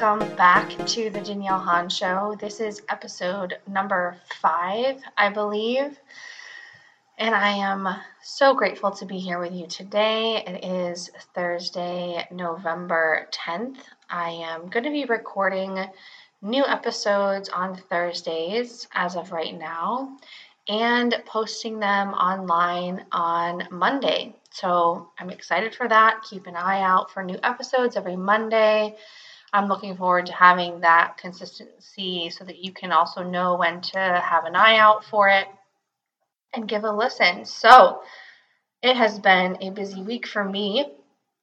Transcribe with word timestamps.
welcome 0.00 0.36
back 0.36 0.68
to 0.86 1.08
the 1.08 1.20
Danielle 1.20 1.60
Hahn 1.60 1.88
Show. 1.88 2.36
This 2.40 2.58
is 2.58 2.82
episode 2.88 3.58
number 3.68 4.16
five, 4.40 5.00
I 5.16 5.28
believe. 5.28 5.96
And 7.16 7.32
I 7.32 7.50
am 7.50 7.86
so 8.20 8.54
grateful 8.54 8.90
to 8.90 9.04
be 9.04 9.20
here 9.20 9.38
with 9.38 9.52
you 9.52 9.68
today. 9.68 10.42
It 10.44 10.64
is 10.64 11.10
Thursday, 11.32 12.26
November 12.32 13.28
10th. 13.32 13.76
I 14.10 14.30
am 14.30 14.68
going 14.68 14.82
to 14.82 14.90
be 14.90 15.04
recording 15.04 15.86
new 16.42 16.66
episodes 16.66 17.48
on 17.48 17.76
Thursdays 17.76 18.88
as 18.94 19.14
of 19.14 19.30
right 19.30 19.56
now 19.56 20.16
and 20.68 21.14
posting 21.24 21.78
them 21.78 22.14
online 22.14 23.06
on 23.12 23.68
Monday. 23.70 24.34
So 24.50 25.10
I'm 25.20 25.30
excited 25.30 25.72
for 25.72 25.86
that. 25.86 26.24
Keep 26.28 26.48
an 26.48 26.56
eye 26.56 26.82
out 26.82 27.12
for 27.12 27.22
new 27.22 27.38
episodes 27.44 27.96
every 27.96 28.16
Monday. 28.16 28.96
I'm 29.54 29.68
looking 29.68 29.96
forward 29.96 30.26
to 30.26 30.32
having 30.32 30.80
that 30.80 31.16
consistency 31.16 32.28
so 32.30 32.42
that 32.44 32.58
you 32.58 32.72
can 32.72 32.90
also 32.90 33.22
know 33.22 33.56
when 33.56 33.80
to 33.82 33.98
have 33.98 34.46
an 34.46 34.56
eye 34.56 34.78
out 34.78 35.04
for 35.04 35.28
it 35.28 35.46
and 36.52 36.66
give 36.66 36.82
a 36.82 36.90
listen. 36.90 37.44
So 37.44 38.02
it 38.82 38.96
has 38.96 39.20
been 39.20 39.58
a 39.62 39.70
busy 39.70 40.02
week 40.02 40.26
for 40.26 40.42
me 40.42 40.92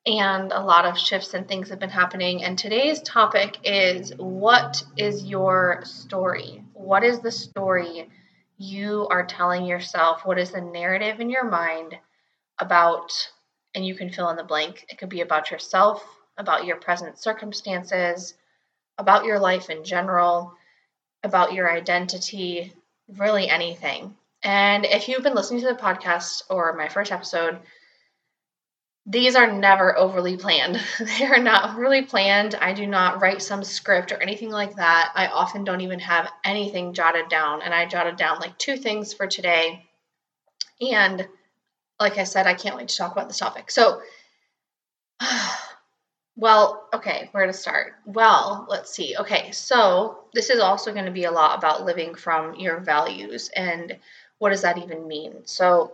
and 0.06 0.52
a 0.52 0.60
lot 0.60 0.84
of 0.84 0.98
shifts 0.98 1.34
and 1.34 1.48
things 1.48 1.70
have 1.70 1.80
been 1.80 1.90
happening. 1.90 2.44
And 2.44 2.58
today's 2.58 3.02
topic 3.04 3.60
is 3.64 4.12
what 4.18 4.84
is 4.98 5.24
your 5.24 5.80
story? 5.86 6.66
What 6.74 7.06
is 7.06 7.22
the 7.22 7.32
story 7.32 8.10
you 8.58 9.08
are 9.10 9.26
telling 9.26 9.66
yourself? 9.66 10.26
What 10.26 10.38
is 10.38 10.52
the 10.52 10.60
narrative 10.60 11.22
in 11.22 11.30
your 11.30 11.50
mind 11.50 11.96
about? 12.60 13.14
And 13.74 13.86
you 13.86 13.96
can 13.96 14.12
fill 14.12 14.30
in 14.30 14.36
the 14.36 14.44
blank. 14.44 14.86
It 14.90 14.98
could 14.98 15.08
be 15.08 15.22
about 15.22 15.50
yourself, 15.50 16.04
about 16.38 16.66
your 16.66 16.78
present 16.78 17.18
circumstances, 17.18 18.34
about 18.98 19.26
your 19.26 19.40
life 19.40 19.70
in 19.70 19.84
general, 19.84 20.54
about 21.24 21.54
your 21.54 21.72
identity, 21.72 22.74
really 23.18 23.50
anything. 23.50 24.16
And 24.44 24.86
if 24.86 25.08
you've 25.08 25.24
been 25.24 25.36
listening 25.36 25.62
to 25.62 25.68
the 25.68 25.76
podcast 25.76 26.44
or 26.50 26.74
my 26.74 26.88
first 26.88 27.12
episode, 27.12 27.60
these 29.06 29.36
are 29.36 29.52
never 29.52 29.98
overly 29.98 30.38
planned. 30.38 30.80
they 31.00 31.26
are 31.26 31.42
not 31.42 31.76
really 31.76 32.04
planned. 32.04 32.56
I 32.56 32.74
do 32.74 32.86
not 32.86 33.22
write 33.22 33.42
some 33.42 33.64
script 33.64 34.12
or 34.12 34.18
anything 34.18 34.50
like 34.50 34.76
that. 34.76 35.12
I 35.16 35.28
often 35.28 35.64
don't 35.64 35.82
even 35.82 36.00
have 36.00 36.32
anything 36.44 36.94
jotted 36.94 37.30
down. 37.30 37.62
And 37.62 37.74
I 37.74 37.86
jotted 37.86 38.16
down 38.16 38.40
like 38.40 38.58
two 38.58 38.78
things 38.78 39.14
for 39.14 39.28
today. 39.28 39.86
And 40.82 41.28
like 42.00 42.18
I 42.18 42.24
said, 42.24 42.48
I 42.48 42.54
can't 42.54 42.76
wait 42.76 42.90
to 42.90 42.98
talk 42.98 43.12
about 43.12 43.28
this 43.28 43.38
topic. 43.38 43.72
So, 43.72 44.02
well, 46.36 46.88
okay, 46.94 47.30
where 47.34 47.46
to 47.46 47.54
start? 47.54 47.94
Well, 48.06 48.66
let's 48.70 48.94
see. 48.94 49.16
Okay, 49.18 49.52
so 49.52 50.26
this 50.34 50.50
is 50.50 50.60
also 50.60 50.94
going 50.94 51.06
to 51.06 51.12
be 51.12 51.26
a 51.26 51.32
lot 51.32 51.58
about 51.58 51.86
living 51.86 52.16
from 52.16 52.56
your 52.56 52.80
values 52.80 53.50
and 53.56 53.98
what 54.38 54.50
does 54.50 54.64
that 54.64 54.80
even 54.80 55.08
mean? 55.08 55.46
So, 55.46 55.94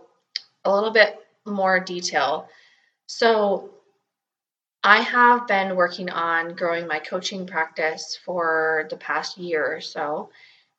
a 0.64 0.74
little 0.74 0.90
bit 0.90 1.18
more 1.44 1.80
detail. 1.80 2.48
So, 3.06 3.70
I 4.82 5.02
have 5.02 5.46
been 5.46 5.76
working 5.76 6.08
on 6.08 6.54
growing 6.54 6.86
my 6.86 6.98
coaching 7.00 7.46
practice 7.46 8.18
for 8.24 8.86
the 8.90 8.96
past 8.96 9.36
year 9.36 9.66
or 9.76 9.80
so, 9.80 10.30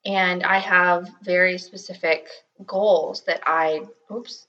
and 0.05 0.41
I 0.43 0.57
have 0.57 1.11
very 1.21 1.57
specific 1.57 2.29
goals 2.65 3.23
that 3.25 3.41
I, 3.45 3.81
oops, 4.11 4.47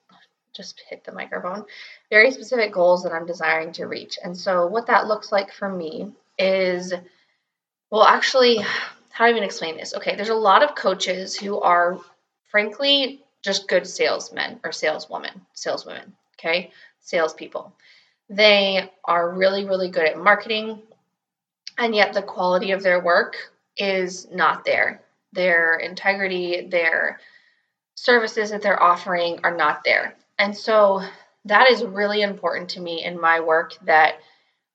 just 0.54 0.82
hit 0.88 1.04
the 1.04 1.12
microphone, 1.12 1.64
very 2.10 2.30
specific 2.30 2.72
goals 2.72 3.02
that 3.02 3.12
I'm 3.12 3.26
desiring 3.26 3.72
to 3.72 3.86
reach. 3.86 4.18
And 4.22 4.36
so, 4.36 4.66
what 4.66 4.86
that 4.86 5.06
looks 5.06 5.32
like 5.32 5.52
for 5.52 5.68
me 5.68 6.12
is, 6.38 6.92
well, 7.90 8.04
actually, 8.04 8.58
how 9.10 9.26
do 9.26 9.28
I 9.28 9.30
even 9.30 9.42
explain 9.42 9.76
this? 9.76 9.94
Okay, 9.94 10.16
there's 10.16 10.28
a 10.28 10.34
lot 10.34 10.62
of 10.62 10.74
coaches 10.74 11.36
who 11.36 11.60
are 11.60 11.98
frankly, 12.50 13.22
just 13.42 13.68
good 13.68 13.86
salesmen 13.86 14.60
or 14.64 14.72
saleswomen, 14.72 15.40
saleswomen, 15.54 16.12
okay? 16.38 16.70
Salespeople. 17.00 17.72
They 18.28 18.90
are 19.04 19.30
really, 19.30 19.64
really 19.64 19.88
good 19.88 20.06
at 20.06 20.18
marketing, 20.18 20.82
and 21.78 21.94
yet 21.94 22.12
the 22.12 22.22
quality 22.22 22.72
of 22.72 22.82
their 22.82 23.00
work 23.00 23.36
is 23.76 24.28
not 24.30 24.64
there. 24.64 25.02
Their 25.32 25.76
integrity, 25.76 26.66
their 26.68 27.20
services 27.94 28.50
that 28.50 28.62
they're 28.62 28.82
offering 28.82 29.40
are 29.44 29.56
not 29.56 29.82
there. 29.84 30.16
And 30.40 30.56
so 30.56 31.02
that 31.44 31.70
is 31.70 31.84
really 31.84 32.22
important 32.22 32.70
to 32.70 32.80
me 32.80 33.04
in 33.04 33.20
my 33.20 33.38
work 33.38 33.74
that 33.84 34.14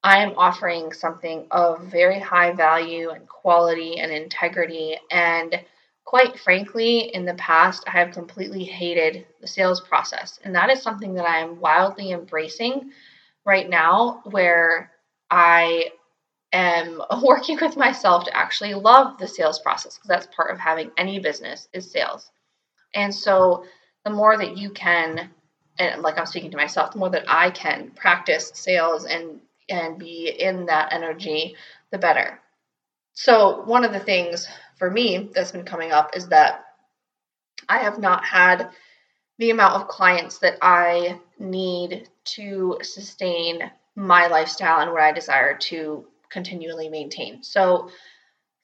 I 0.04 0.20
am 0.20 0.38
offering 0.38 0.94
something 0.94 1.48
of 1.50 1.82
very 1.86 2.20
high 2.20 2.52
value 2.52 3.10
and 3.10 3.28
quality 3.28 4.00
and 4.00 4.12
integrity 4.12 4.98
and 5.12 5.60
quite 6.06 6.40
frankly, 6.40 7.14
in 7.14 7.26
the 7.26 7.34
past, 7.34 7.84
I 7.88 7.92
have 7.92 8.12
completely 8.12 8.64
hated 8.64 9.26
the 9.42 9.48
sales 9.48 9.82
process. 9.82 10.40
And 10.44 10.56
that 10.56 10.70
is 10.70 10.82
something 10.82 11.16
that 11.16 11.26
I 11.26 11.40
am 11.40 11.60
wildly 11.60 12.12
embracing 12.12 12.92
right 13.44 13.68
now, 13.68 14.22
where 14.26 14.92
I 15.32 15.90
am 16.54 17.02
working 17.24 17.58
with 17.60 17.76
myself 17.76 18.26
to 18.26 18.38
actually 18.38 18.76
love 18.76 19.18
the 19.18 19.28
sales 19.28 19.60
process 19.60 19.96
because 19.96 20.08
that's 20.08 20.36
part 20.36 20.52
of 20.52 20.60
having 20.60 20.92
any 20.96 21.20
business 21.20 21.68
is 21.74 21.90
sales. 21.92 22.32
And 22.94 23.14
so 23.14 23.66
the 24.06 24.12
more 24.12 24.38
that 24.38 24.56
you 24.56 24.70
can, 24.70 25.32
and 25.78 26.02
like 26.02 26.18
I'm 26.18 26.26
speaking 26.26 26.52
to 26.52 26.58
myself, 26.58 26.92
the 26.92 27.00
more 27.00 27.10
that 27.10 27.26
I 27.28 27.52
can 27.52 27.92
practice 27.92 28.52
sales 28.54 29.06
and 29.06 29.40
and 29.68 29.98
be 29.98 30.30
in 30.30 30.68
that 30.68 30.94
energy, 30.94 31.56
the 31.92 31.98
better. 31.98 32.40
So 33.14 33.64
one 33.64 33.84
of 33.84 33.94
the 33.94 34.00
things 34.00 34.48
for 34.78 34.92
me 34.92 35.30
that's 35.34 35.52
been 35.52 35.66
coming 35.66 35.92
up 35.92 36.16
is 36.16 36.28
that 36.30 36.66
I 37.68 37.80
have 37.80 38.00
not 38.00 38.24
had 38.26 38.70
the 39.38 39.50
amount 39.50 39.76
of 39.76 39.88
clients 39.88 40.38
that 40.40 40.58
I 40.62 41.20
need 41.40 42.10
to 42.26 42.78
sustain 42.82 43.72
my 43.96 44.28
lifestyle 44.28 44.82
and 44.82 44.92
what 44.92 45.02
I 45.02 45.12
desire 45.12 45.58
to 45.58 46.06
continually 46.30 46.90
maintain. 46.90 47.44
So, 47.44 47.90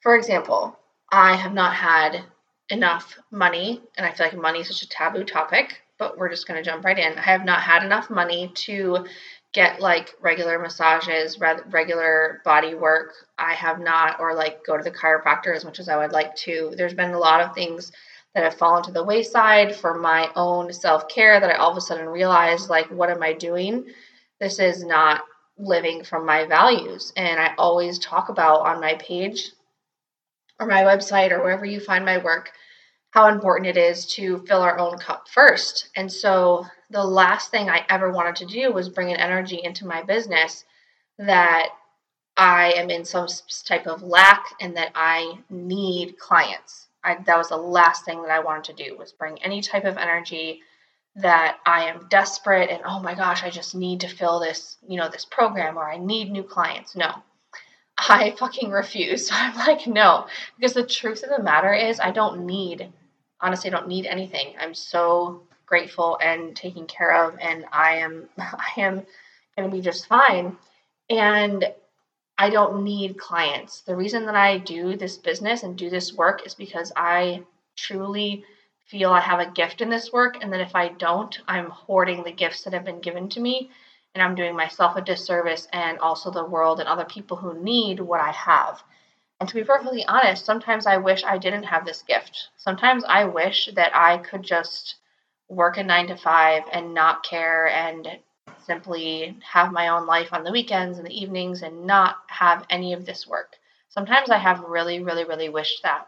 for 0.01 0.15
example, 0.15 0.77
I 1.11 1.35
have 1.35 1.53
not 1.53 1.73
had 1.73 2.23
enough 2.69 3.17
money, 3.31 3.81
and 3.97 4.05
I 4.05 4.11
feel 4.11 4.27
like 4.27 4.35
money 4.35 4.59
is 4.59 4.67
such 4.67 4.83
a 4.83 4.89
taboo 4.89 5.23
topic, 5.23 5.81
but 6.01 6.17
we're 6.17 6.29
just 6.29 6.47
going 6.47 6.57
to 6.57 6.67
jump 6.67 6.83
right 6.83 6.97
in. 6.97 7.15
I 7.15 7.21
have 7.21 7.45
not 7.45 7.61
had 7.61 7.83
enough 7.83 8.09
money 8.09 8.51
to 8.55 9.05
get 9.53 9.79
like 9.79 10.15
regular 10.19 10.57
massages, 10.57 11.39
regular 11.39 12.41
body 12.43 12.73
work. 12.73 13.13
I 13.37 13.53
have 13.53 13.79
not, 13.79 14.19
or 14.19 14.33
like 14.33 14.65
go 14.65 14.75
to 14.75 14.83
the 14.83 14.89
chiropractor 14.89 15.55
as 15.55 15.63
much 15.63 15.79
as 15.79 15.89
I 15.89 15.97
would 15.97 16.11
like 16.11 16.35
to. 16.37 16.73
There's 16.75 16.95
been 16.95 17.11
a 17.11 17.19
lot 17.19 17.41
of 17.41 17.53
things 17.53 17.91
that 18.33 18.43
have 18.43 18.55
fallen 18.55 18.81
to 18.85 18.91
the 18.91 19.03
wayside 19.03 19.75
for 19.75 19.93
my 19.93 20.31
own 20.35 20.73
self 20.73 21.07
care 21.07 21.39
that 21.39 21.51
I 21.51 21.57
all 21.57 21.69
of 21.69 21.77
a 21.77 21.81
sudden 21.81 22.07
realized, 22.07 22.67
like, 22.67 22.89
what 22.89 23.11
am 23.11 23.21
I 23.21 23.33
doing? 23.33 23.85
This 24.39 24.57
is 24.57 24.83
not 24.83 25.21
living 25.59 26.03
from 26.03 26.25
my 26.25 26.47
values. 26.47 27.13
And 27.15 27.39
I 27.39 27.53
always 27.59 27.99
talk 27.99 28.29
about 28.29 28.61
on 28.61 28.81
my 28.81 28.95
page 28.95 29.51
or 30.59 30.65
my 30.65 30.81
website 30.81 31.29
or 31.29 31.43
wherever 31.43 31.65
you 31.65 31.79
find 31.79 32.03
my 32.03 32.17
work 32.17 32.49
how 33.11 33.27
important 33.27 33.67
it 33.67 33.77
is 33.77 34.05
to 34.05 34.39
fill 34.47 34.61
our 34.61 34.79
own 34.79 34.97
cup 34.97 35.27
first. 35.27 35.89
And 35.95 36.11
so 36.11 36.65
the 36.89 37.03
last 37.03 37.51
thing 37.51 37.69
I 37.69 37.85
ever 37.89 38.09
wanted 38.09 38.37
to 38.37 38.45
do 38.45 38.71
was 38.71 38.89
bring 38.89 39.11
an 39.11 39.17
energy 39.17 39.59
into 39.63 39.85
my 39.85 40.01
business 40.01 40.63
that 41.17 41.69
I 42.37 42.71
am 42.73 42.89
in 42.89 43.03
some 43.03 43.27
type 43.65 43.85
of 43.85 44.01
lack 44.01 44.45
and 44.61 44.75
that 44.77 44.91
I 44.95 45.39
need 45.49 46.17
clients. 46.17 46.87
I, 47.03 47.17
that 47.25 47.37
was 47.37 47.49
the 47.49 47.57
last 47.57 48.05
thing 48.05 48.21
that 48.21 48.31
I 48.31 48.39
wanted 48.39 48.75
to 48.75 48.83
do 48.83 48.97
was 48.97 49.11
bring 49.11 49.41
any 49.43 49.61
type 49.61 49.85
of 49.85 49.97
energy 49.97 50.61
that 51.17 51.57
I 51.65 51.85
am 51.85 52.07
desperate 52.09 52.69
and 52.69 52.81
oh 52.85 53.01
my 53.01 53.13
gosh, 53.13 53.43
I 53.43 53.49
just 53.49 53.75
need 53.75 53.99
to 54.01 54.07
fill 54.07 54.39
this, 54.39 54.77
you 54.87 54.97
know, 54.97 55.09
this 55.09 55.25
program 55.25 55.77
or 55.77 55.89
I 55.89 55.97
need 55.97 56.31
new 56.31 56.43
clients. 56.43 56.95
No. 56.95 57.11
I 57.97 58.31
fucking 58.39 58.71
refuse. 58.71 59.29
I'm 59.33 59.55
like, 59.55 59.85
no, 59.85 60.27
because 60.57 60.73
the 60.73 60.85
truth 60.85 61.23
of 61.23 61.29
the 61.29 61.43
matter 61.43 61.73
is 61.73 61.99
I 61.99 62.11
don't 62.11 62.45
need 62.45 62.91
honestly 63.41 63.69
I 63.69 63.73
don't 63.73 63.87
need 63.87 64.05
anything. 64.05 64.55
I'm 64.59 64.73
so 64.73 65.43
grateful 65.65 66.17
and 66.21 66.55
taken 66.55 66.85
care 66.85 67.25
of 67.25 67.37
and 67.39 67.65
I 67.71 67.97
am 67.97 68.29
I 68.37 68.71
am 68.77 69.05
going 69.57 69.69
to 69.69 69.75
be 69.75 69.81
just 69.81 70.07
fine 70.07 70.57
and 71.09 71.65
I 72.37 72.49
don't 72.49 72.83
need 72.83 73.19
clients. 73.19 73.81
The 73.81 73.95
reason 73.95 74.25
that 74.25 74.35
I 74.35 74.57
do 74.57 74.95
this 74.95 75.17
business 75.17 75.63
and 75.63 75.77
do 75.77 75.89
this 75.89 76.13
work 76.13 76.45
is 76.45 76.55
because 76.55 76.91
I 76.95 77.43
truly 77.75 78.43
feel 78.87 79.11
I 79.11 79.21
have 79.21 79.39
a 79.39 79.51
gift 79.51 79.81
in 79.81 79.89
this 79.89 80.11
work 80.11 80.37
and 80.41 80.51
that 80.51 80.59
if 80.59 80.75
I 80.75 80.89
don't, 80.89 81.37
I'm 81.47 81.69
hoarding 81.69 82.23
the 82.23 82.31
gifts 82.31 82.63
that 82.63 82.73
have 82.73 82.83
been 82.83 82.99
given 82.99 83.29
to 83.29 83.39
me 83.39 83.69
and 84.13 84.21
I'm 84.21 84.35
doing 84.35 84.55
myself 84.55 84.95
a 84.97 85.01
disservice 85.01 85.67
and 85.71 85.99
also 85.99 86.31
the 86.31 86.43
world 86.43 86.79
and 86.79 86.89
other 86.89 87.05
people 87.05 87.37
who 87.37 87.61
need 87.61 87.99
what 87.99 88.21
I 88.21 88.31
have. 88.31 88.83
And 89.41 89.49
to 89.49 89.55
be 89.55 89.63
perfectly 89.63 90.05
honest, 90.05 90.45
sometimes 90.45 90.85
I 90.85 90.97
wish 90.97 91.23
I 91.23 91.39
didn't 91.39 91.63
have 91.63 91.83
this 91.83 92.03
gift. 92.03 92.49
Sometimes 92.57 93.03
I 93.03 93.25
wish 93.25 93.71
that 93.73 93.89
I 93.95 94.19
could 94.19 94.43
just 94.43 94.97
work 95.49 95.77
a 95.77 95.83
nine 95.83 96.05
to 96.09 96.15
five 96.15 96.61
and 96.71 96.93
not 96.93 97.23
care 97.23 97.67
and 97.67 98.19
simply 98.67 99.35
have 99.51 99.71
my 99.71 99.87
own 99.87 100.05
life 100.05 100.31
on 100.31 100.43
the 100.43 100.51
weekends 100.51 100.99
and 100.99 101.07
the 101.07 101.19
evenings 101.19 101.63
and 101.63 101.87
not 101.87 102.17
have 102.27 102.67
any 102.69 102.93
of 102.93 103.07
this 103.07 103.25
work. 103.25 103.55
Sometimes 103.89 104.29
I 104.29 104.37
have 104.37 104.59
really, 104.59 105.01
really, 105.01 105.23
really 105.23 105.49
wished 105.49 105.81
that. 105.81 106.07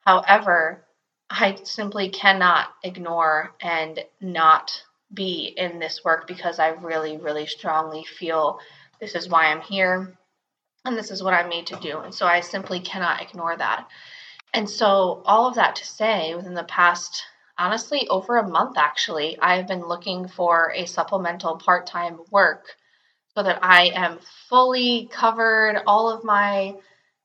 However, 0.00 0.84
I 1.30 1.58
simply 1.62 2.08
cannot 2.08 2.74
ignore 2.82 3.54
and 3.60 4.04
not 4.20 4.82
be 5.14 5.54
in 5.56 5.78
this 5.78 6.02
work 6.04 6.26
because 6.26 6.58
I 6.58 6.70
really, 6.70 7.16
really 7.16 7.46
strongly 7.46 8.02
feel 8.02 8.58
this 8.98 9.14
is 9.14 9.28
why 9.28 9.46
I'm 9.46 9.60
here 9.60 10.18
and 10.84 10.96
this 10.96 11.10
is 11.10 11.22
what 11.22 11.34
I'm 11.34 11.48
made 11.48 11.66
to 11.68 11.76
do. 11.76 11.98
And 11.98 12.14
so 12.14 12.26
I 12.26 12.40
simply 12.40 12.80
cannot 12.80 13.22
ignore 13.22 13.56
that. 13.56 13.88
And 14.54 14.68
so, 14.68 15.22
all 15.24 15.48
of 15.48 15.54
that 15.54 15.76
to 15.76 15.86
say, 15.86 16.34
within 16.34 16.54
the 16.54 16.64
past, 16.64 17.22
honestly, 17.56 18.06
over 18.08 18.36
a 18.36 18.48
month 18.48 18.76
actually, 18.76 19.38
I've 19.40 19.66
been 19.66 19.86
looking 19.86 20.28
for 20.28 20.72
a 20.76 20.86
supplemental 20.86 21.56
part 21.56 21.86
time 21.86 22.20
work 22.30 22.76
so 23.34 23.42
that 23.42 23.60
I 23.62 23.92
am 23.94 24.18
fully 24.48 25.08
covered, 25.10 25.82
all 25.86 26.10
of 26.10 26.22
my 26.22 26.74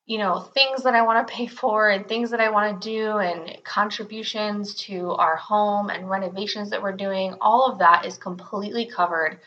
you 0.08 0.18
know, 0.18 0.40
things 0.40 0.84
that 0.84 0.96
I 0.96 1.02
want 1.02 1.28
to 1.28 1.34
pay 1.34 1.48
for 1.48 1.90
and 1.90 2.08
things 2.08 2.32
that 2.32 2.40
I 2.40 2.50
want 2.50 2.82
to 2.82 2.90
do 2.90 3.18
and 3.18 3.62
contributions 3.66 4.74
to 4.86 5.12
our 5.12 5.36
home 5.36 5.90
and 5.90 6.10
renovations 6.10 6.70
that 6.70 6.82
we're 6.82 6.96
doing, 6.96 7.36
all 7.42 7.70
of 7.70 7.80
that 7.80 8.06
is 8.06 8.18
completely 8.18 8.86
covered 8.86 9.40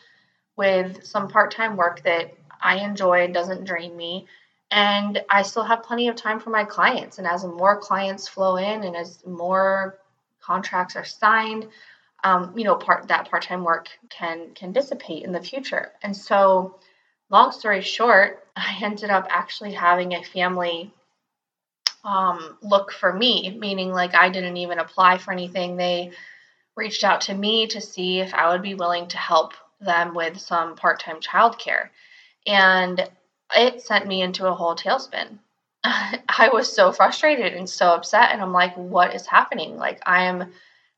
with 0.57 1.03
some 1.03 1.29
part 1.29 1.51
time 1.51 1.79
work 1.79 2.03
that 2.03 2.35
I 2.61 2.77
enjoy 2.77 3.29
doesn't 3.29 3.65
drain 3.65 3.97
me. 3.97 4.27
And 4.71 5.23
I 5.29 5.43
still 5.43 5.65
have 5.65 5.83
plenty 5.83 6.09
of 6.09 6.17
time 6.17 6.39
for 6.39 6.51
my 6.51 6.65
clients. 6.65 7.19
And 7.19 7.27
as 7.27 7.45
more 7.45 7.77
clients 7.81 8.29
flow 8.29 8.57
in 8.57 8.85
and 8.85 8.97
as 8.97 9.25
more 9.27 9.99
contracts 10.41 10.95
are 10.97 11.05
signed, 11.05 11.67
um, 12.23 12.57
you 12.57 12.65
know, 12.65 12.77
part 12.77 13.09
that 13.09 13.29
part 13.31 13.43
time 13.43 13.65
work 13.65 13.89
can 14.09 14.51
can 14.55 14.73
dissipate 14.73 15.25
in 15.25 15.33
the 15.33 15.43
future. 15.43 15.93
And 16.03 16.17
so 16.17 16.77
long 17.31 17.53
story 17.53 17.81
short, 17.81 18.47
I 18.57 18.79
ended 18.83 19.11
up 19.11 19.27
actually 19.31 19.73
having 19.73 20.15
a 20.15 20.23
family 20.23 20.93
um, 22.05 22.57
look 22.63 22.93
for 22.93 23.13
me, 23.13 23.57
meaning 23.59 23.91
like 23.91 24.15
I 24.15 24.31
didn't 24.31 24.57
even 24.57 24.79
apply 24.79 25.19
for 25.19 25.33
anything. 25.33 25.77
They 25.77 26.13
reached 26.77 27.05
out 27.05 27.23
to 27.23 27.35
me 27.35 27.67
to 27.69 27.81
see 27.81 28.21
if 28.21 28.33
I 28.33 28.51
would 28.51 28.63
be 28.63 28.75
willing 28.75 29.09
to 29.09 29.19
help 29.19 29.55
them 29.81 30.15
with 30.15 30.39
some 30.39 30.77
part 30.77 31.01
time 31.01 31.21
childcare. 31.21 31.89
And 32.47 33.09
it 33.55 33.83
sent 33.83 34.07
me 34.07 34.23
into 34.23 34.47
a 34.47 34.55
whole 34.55 34.77
tailspin. 34.77 35.39
I 35.85 36.51
was 36.53 36.73
so 36.73 36.93
frustrated 36.93 37.55
and 37.55 37.69
so 37.69 37.89
upset. 37.89 38.31
And 38.33 38.41
I'm 38.41 38.53
like, 38.53 38.77
what 38.77 39.15
is 39.15 39.27
happening? 39.27 39.77
Like, 39.77 40.01
I 40.07 40.25
am 40.25 40.53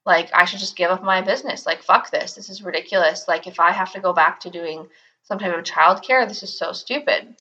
like, 0.05 0.31
I 0.35 0.45
should 0.45 0.59
just 0.59 0.77
give 0.77 0.91
up 0.91 1.03
my 1.03 1.21
business. 1.21 1.67
Like, 1.67 1.83
fuck 1.83 2.11
this. 2.11 2.35
This 2.35 2.51
is 2.51 2.63
ridiculous. 2.63 3.27
Like, 3.29 3.47
if 3.47 3.61
I 3.61 3.71
have 3.73 3.93
to 3.93 4.01
go 4.01 4.13
back 4.13 4.41
to 4.41 4.51
doing 4.51 4.87
some 5.23 5.39
type 5.39 5.57
of 5.57 5.65
childcare. 5.65 6.27
This 6.27 6.43
is 6.43 6.57
so 6.57 6.73
stupid. 6.73 7.35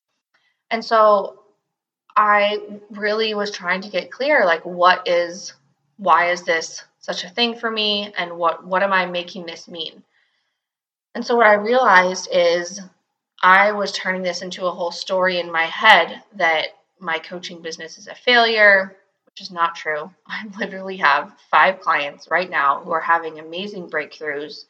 And 0.69 0.83
so 0.83 1.43
I 2.15 2.59
really 2.91 3.33
was 3.33 3.51
trying 3.51 3.81
to 3.81 3.89
get 3.89 4.11
clear 4.11 4.45
like 4.45 4.65
what 4.65 5.07
is 5.07 5.53
why 5.97 6.31
is 6.31 6.43
this 6.43 6.83
such 6.99 7.23
a 7.23 7.29
thing 7.29 7.55
for 7.55 7.71
me 7.71 8.13
and 8.17 8.37
what 8.37 8.65
what 8.65 8.83
am 8.83 8.93
I 8.93 9.05
making 9.05 9.45
this 9.45 9.67
mean? 9.67 10.03
And 11.15 11.25
so 11.25 11.35
what 11.35 11.47
I 11.47 11.53
realized 11.53 12.29
is 12.31 12.79
I 13.43 13.71
was 13.71 13.91
turning 13.91 14.21
this 14.21 14.41
into 14.41 14.65
a 14.65 14.71
whole 14.71 14.91
story 14.91 15.39
in 15.39 15.51
my 15.51 15.65
head 15.65 16.23
that 16.35 16.67
my 16.99 17.17
coaching 17.19 17.61
business 17.61 17.97
is 17.97 18.07
a 18.07 18.15
failure, 18.15 18.97
which 19.25 19.41
is 19.41 19.51
not 19.51 19.75
true. 19.75 20.11
I 20.27 20.45
literally 20.59 20.97
have 20.97 21.33
5 21.49 21.79
clients 21.79 22.29
right 22.29 22.49
now 22.49 22.81
who 22.81 22.91
are 22.91 23.01
having 23.01 23.39
amazing 23.39 23.89
breakthroughs 23.89 24.65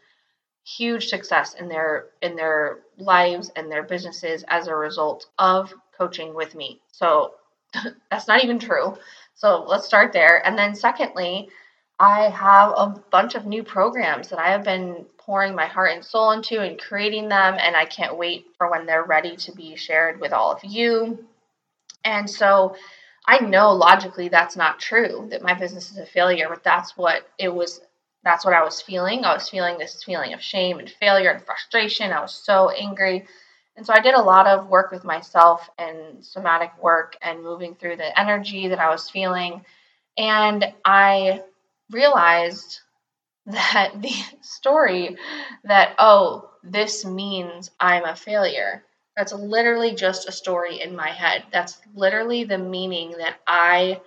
huge 0.64 1.08
success 1.08 1.56
in 1.56 1.68
their 1.68 2.08
in 2.22 2.36
their 2.36 2.80
lives 2.98 3.52
and 3.56 3.72
their 3.72 3.84
businesses 3.84 4.44
as 4.48 4.68
a 4.68 4.76
result 4.76 5.28
of 5.40 5.74
coaching 5.98 6.34
with 6.36 6.56
me. 6.56 6.80
So 6.92 7.36
that's 8.12 8.28
not 8.28 8.44
even 8.44 8.60
true. 8.60 8.98
So 9.34 9.64
let's 9.68 9.86
start 9.86 10.14
there. 10.14 10.46
And 10.46 10.58
then 10.58 10.76
secondly, 10.76 11.50
I 12.02 12.32
have 12.32 12.72
a 12.76 12.96
bunch 13.12 13.36
of 13.36 13.46
new 13.46 13.62
programs 13.62 14.30
that 14.30 14.40
I 14.40 14.50
have 14.50 14.64
been 14.64 15.06
pouring 15.20 15.54
my 15.54 15.68
heart 15.68 15.92
and 15.92 16.04
soul 16.04 16.32
into 16.32 16.60
and 16.60 16.82
creating 16.82 17.30
them 17.30 17.58
and 17.60 17.76
I 17.76 17.86
can't 17.86 18.18
wait 18.18 18.48
for 18.58 18.72
when 18.72 18.88
they're 18.88 19.04
ready 19.04 19.36
to 19.36 19.52
be 19.52 19.76
shared 19.76 20.20
with 20.20 20.34
all 20.34 20.52
of 20.52 20.64
you. 20.64 21.24
And 22.04 22.28
so 22.28 22.76
I 23.28 23.38
know 23.38 23.72
logically 23.74 24.30
that's 24.30 24.56
not 24.56 24.80
true 24.80 25.28
that 25.30 25.44
my 25.44 25.54
business 25.54 25.92
is 25.92 26.00
a 26.00 26.06
failure, 26.08 26.48
but 26.50 26.64
that's 26.64 26.98
what 26.98 27.30
it 27.38 27.54
was 27.54 27.82
that's 28.24 28.46
what 28.46 28.56
I 28.56 28.64
was 28.64 28.82
feeling. 28.82 29.24
I 29.24 29.36
was 29.36 29.48
feeling 29.48 29.78
this 29.78 30.04
feeling 30.04 30.34
of 30.34 30.42
shame 30.42 30.80
and 30.80 30.90
failure 30.90 31.30
and 31.30 31.46
frustration. 31.46 32.12
I 32.12 32.22
was 32.22 32.34
so 32.34 32.72
angry. 32.72 33.28
And 33.76 33.86
so 33.86 33.94
I 33.94 34.00
did 34.00 34.16
a 34.16 34.22
lot 34.22 34.48
of 34.48 34.70
work 34.70 34.92
with 34.92 35.04
myself 35.04 35.70
and 35.78 36.26
somatic 36.26 36.72
work 36.82 37.16
and 37.22 37.44
moving 37.44 37.76
through 37.76 37.98
the 37.98 38.20
energy 38.20 38.70
that 38.70 38.80
I 38.80 38.90
was 38.90 39.08
feeling. 39.08 39.64
And 40.18 40.66
I 40.84 41.42
realized 41.92 42.80
that 43.48 43.94
the 44.02 44.14
story 44.42 45.18
that, 45.64 45.96
oh, 45.98 46.50
this 46.64 47.06
means 47.06 47.72
I'm 47.80 48.06
a 48.06 48.16
failure, 48.16 48.84
that's 49.18 49.34
literally 49.34 49.94
just 49.94 50.28
a 50.28 50.32
story 50.32 50.82
in 50.82 50.96
my 50.96 51.10
head. 51.10 51.44
That's 51.52 51.78
literally 51.96 52.44
the 52.44 52.58
meaning 52.58 53.12
that 53.18 53.36
I 53.46 54.00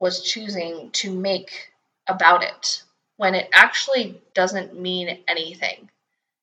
was 0.00 0.22
choosing 0.22 0.90
to 0.92 1.10
make 1.14 1.70
about 2.08 2.42
it 2.42 2.82
when 3.16 3.34
it 3.34 3.48
actually 3.52 4.20
doesn't 4.34 4.78
mean 4.78 5.18
anything. 5.28 5.88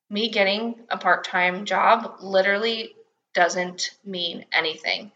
Me 0.10 0.30
getting 0.30 0.76
a 0.90 0.98
part 0.98 1.24
time 1.26 1.66
job 1.66 2.18
literally 2.22 2.96
doesn't 3.34 3.92
mean 4.06 4.46
anything. 4.52 5.12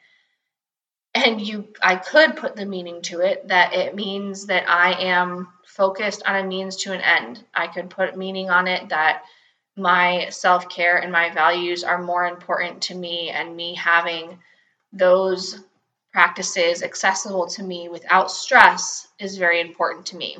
And 1.16 1.40
you 1.40 1.70
I 1.82 1.96
could 1.96 2.36
put 2.36 2.58
the 2.58 2.66
meaning 2.66 3.02
to 3.04 3.22
it 3.22 3.48
that 3.48 3.74
it 3.74 3.96
means 3.96 4.48
that 4.48 4.70
I 4.70 5.02
am 5.02 5.48
focused 5.66 6.24
on 6.26 6.36
a 6.36 6.44
means 6.44 6.76
to 6.78 6.92
an 6.92 7.00
end. 7.00 7.42
I 7.54 7.68
could 7.68 7.90
put 7.90 8.18
meaning 8.18 8.50
on 8.50 8.68
it 8.68 8.90
that 8.90 9.24
my 9.78 10.28
self 10.30 10.68
care 10.68 10.98
and 10.98 11.14
my 11.14 11.30
values 11.30 11.86
are 11.86 12.02
more 12.02 12.28
important 12.28 12.82
to 12.84 12.96
me, 12.96 13.30
and 13.30 13.56
me 13.56 13.76
having 13.76 14.40
those 14.92 15.60
practices 16.12 16.84
accessible 16.84 17.48
to 17.48 17.64
me 17.64 17.88
without 17.88 18.30
stress 18.30 19.08
is 19.18 19.38
very 19.38 19.62
important 19.62 20.08
to 20.08 20.18
me. 20.18 20.38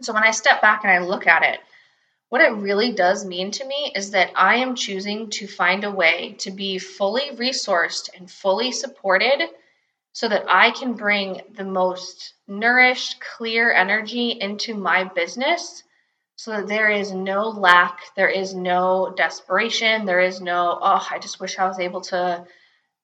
So 0.00 0.12
when 0.12 0.24
I 0.24 0.30
step 0.30 0.60
back 0.62 0.84
and 0.84 0.92
I 0.92 0.98
look 0.98 1.26
at 1.26 1.42
it, 1.42 1.60
what 2.28 2.40
it 2.40 2.52
really 2.54 2.92
does 2.92 3.24
mean 3.24 3.50
to 3.52 3.64
me 3.64 3.92
is 3.94 4.12
that 4.12 4.30
I 4.36 4.56
am 4.56 4.74
choosing 4.74 5.30
to 5.30 5.46
find 5.46 5.84
a 5.84 5.90
way 5.90 6.34
to 6.38 6.50
be 6.50 6.78
fully 6.78 7.30
resourced 7.32 8.10
and 8.16 8.30
fully 8.30 8.72
supported 8.72 9.42
so 10.12 10.28
that 10.28 10.44
I 10.48 10.70
can 10.70 10.94
bring 10.94 11.40
the 11.54 11.64
most 11.64 12.34
nourished, 12.46 13.20
clear 13.20 13.72
energy 13.72 14.36
into 14.40 14.74
my 14.74 15.04
business 15.04 15.82
so 16.36 16.50
that 16.52 16.68
there 16.68 16.90
is 16.90 17.12
no 17.12 17.48
lack, 17.48 18.00
there 18.16 18.28
is 18.28 18.54
no 18.54 19.14
desperation, 19.16 20.04
there 20.04 20.20
is 20.20 20.40
no, 20.40 20.78
oh, 20.82 21.06
I 21.10 21.18
just 21.18 21.40
wish 21.40 21.58
I 21.58 21.66
was 21.66 21.78
able 21.78 22.00
to 22.02 22.44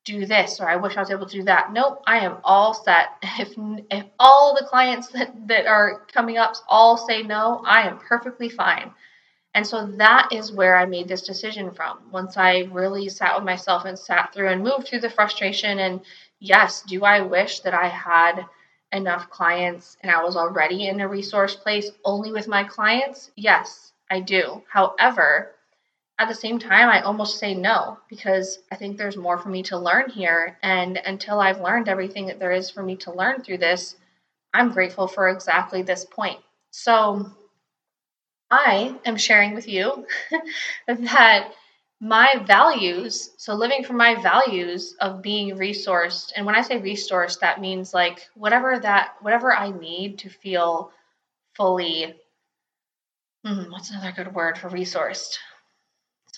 do 0.04 0.26
this 0.26 0.58
or 0.60 0.68
I 0.68 0.76
wish 0.76 0.96
I 0.96 1.00
was 1.00 1.10
able 1.10 1.26
to 1.26 1.36
do 1.38 1.44
that. 1.44 1.72
Nope, 1.72 2.02
I 2.06 2.20
am 2.20 2.38
all 2.44 2.74
set. 2.74 3.08
If 3.38 3.54
if 3.90 4.06
all 4.18 4.56
the 4.58 4.66
clients 4.66 5.08
that, 5.08 5.32
that 5.48 5.66
are 5.66 6.06
coming 6.12 6.38
up 6.38 6.54
all 6.66 6.96
say 6.96 7.22
no, 7.22 7.62
I 7.64 7.82
am 7.82 7.98
perfectly 7.98 8.48
fine. 8.48 8.92
And 9.54 9.66
so 9.66 9.86
that 9.86 10.28
is 10.32 10.52
where 10.52 10.76
I 10.76 10.86
made 10.86 11.08
this 11.08 11.22
decision 11.22 11.70
from. 11.70 11.98
Once 12.10 12.36
I 12.36 12.68
really 12.70 13.08
sat 13.08 13.34
with 13.34 13.44
myself 13.44 13.84
and 13.84 13.98
sat 13.98 14.32
through 14.32 14.48
and 14.48 14.62
moved 14.62 14.88
through 14.88 15.00
the 15.00 15.10
frustration 15.10 15.78
and 15.78 16.00
yes, 16.40 16.82
do 16.82 17.04
I 17.04 17.20
wish 17.20 17.60
that 17.60 17.74
I 17.74 17.88
had 17.88 18.44
enough 18.92 19.30
clients 19.30 19.96
and 20.02 20.10
I 20.10 20.22
was 20.22 20.36
already 20.36 20.88
in 20.88 21.00
a 21.00 21.08
resource 21.08 21.54
place 21.54 21.90
only 22.04 22.32
with 22.32 22.48
my 22.48 22.64
clients? 22.64 23.30
Yes, 23.36 23.92
I 24.10 24.20
do. 24.20 24.62
However, 24.68 25.54
at 26.18 26.28
the 26.28 26.34
same 26.34 26.58
time, 26.58 26.88
I 26.88 27.02
almost 27.02 27.38
say 27.38 27.54
no 27.54 27.98
because 28.08 28.58
I 28.72 28.76
think 28.76 28.96
there's 28.96 29.16
more 29.16 29.38
for 29.38 29.50
me 29.50 29.62
to 29.64 29.78
learn 29.78 30.10
here. 30.10 30.58
And 30.62 31.00
until 31.04 31.40
I've 31.40 31.60
learned 31.60 31.88
everything 31.88 32.26
that 32.26 32.40
there 32.40 32.52
is 32.52 32.70
for 32.70 32.82
me 32.82 32.96
to 32.96 33.12
learn 33.12 33.42
through 33.42 33.58
this, 33.58 33.96
I'm 34.52 34.72
grateful 34.72 35.06
for 35.06 35.28
exactly 35.28 35.82
this 35.82 36.04
point. 36.04 36.40
So 36.70 37.30
I 38.50 38.96
am 39.04 39.16
sharing 39.16 39.54
with 39.54 39.68
you 39.68 40.06
that 40.88 41.52
my 42.00 42.42
values, 42.46 43.30
so 43.38 43.54
living 43.54 43.82
from 43.84 43.96
my 43.96 44.14
values 44.22 44.94
of 45.00 45.22
being 45.22 45.56
resourced, 45.56 46.32
and 46.36 46.46
when 46.46 46.54
I 46.54 46.62
say 46.62 46.80
resourced, 46.80 47.40
that 47.40 47.60
means 47.60 47.92
like 47.92 48.28
whatever 48.34 48.78
that, 48.78 49.14
whatever 49.20 49.52
I 49.54 49.70
need 49.70 50.18
to 50.20 50.28
feel 50.28 50.92
fully, 51.54 52.14
hmm, 53.44 53.70
what's 53.70 53.90
another 53.90 54.12
good 54.12 54.32
word 54.34 54.58
for 54.58 54.70
resourced? 54.70 55.38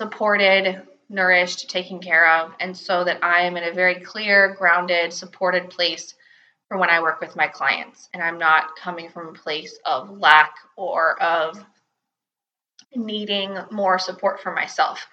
supported, 0.00 0.81
nourished, 1.11 1.69
taken 1.69 2.00
care 2.00 2.33
of, 2.38 2.55
and 2.59 2.75
so 2.75 3.05
that 3.05 3.23
I 3.23 3.43
am 3.43 3.59
in 3.59 3.64
a 3.64 3.75
very 3.75 3.97
clear, 4.00 4.55
grounded, 4.59 5.12
supported 5.12 5.69
place 5.69 6.14
for 6.69 6.79
when 6.79 6.88
I 6.88 7.02
work 7.02 7.21
with 7.21 7.37
my 7.37 7.49
clients. 7.49 8.09
And 8.14 8.23
I'm 8.23 8.38
not 8.38 8.76
coming 8.76 9.11
from 9.11 9.29
a 9.29 9.33
place 9.33 9.79
of 9.85 10.19
lack 10.19 10.55
or 10.76 11.23
of 11.23 11.62
needing 12.97 13.59
more 13.71 13.99
support 13.99 14.40
for 14.40 14.55
myself. 14.55 15.07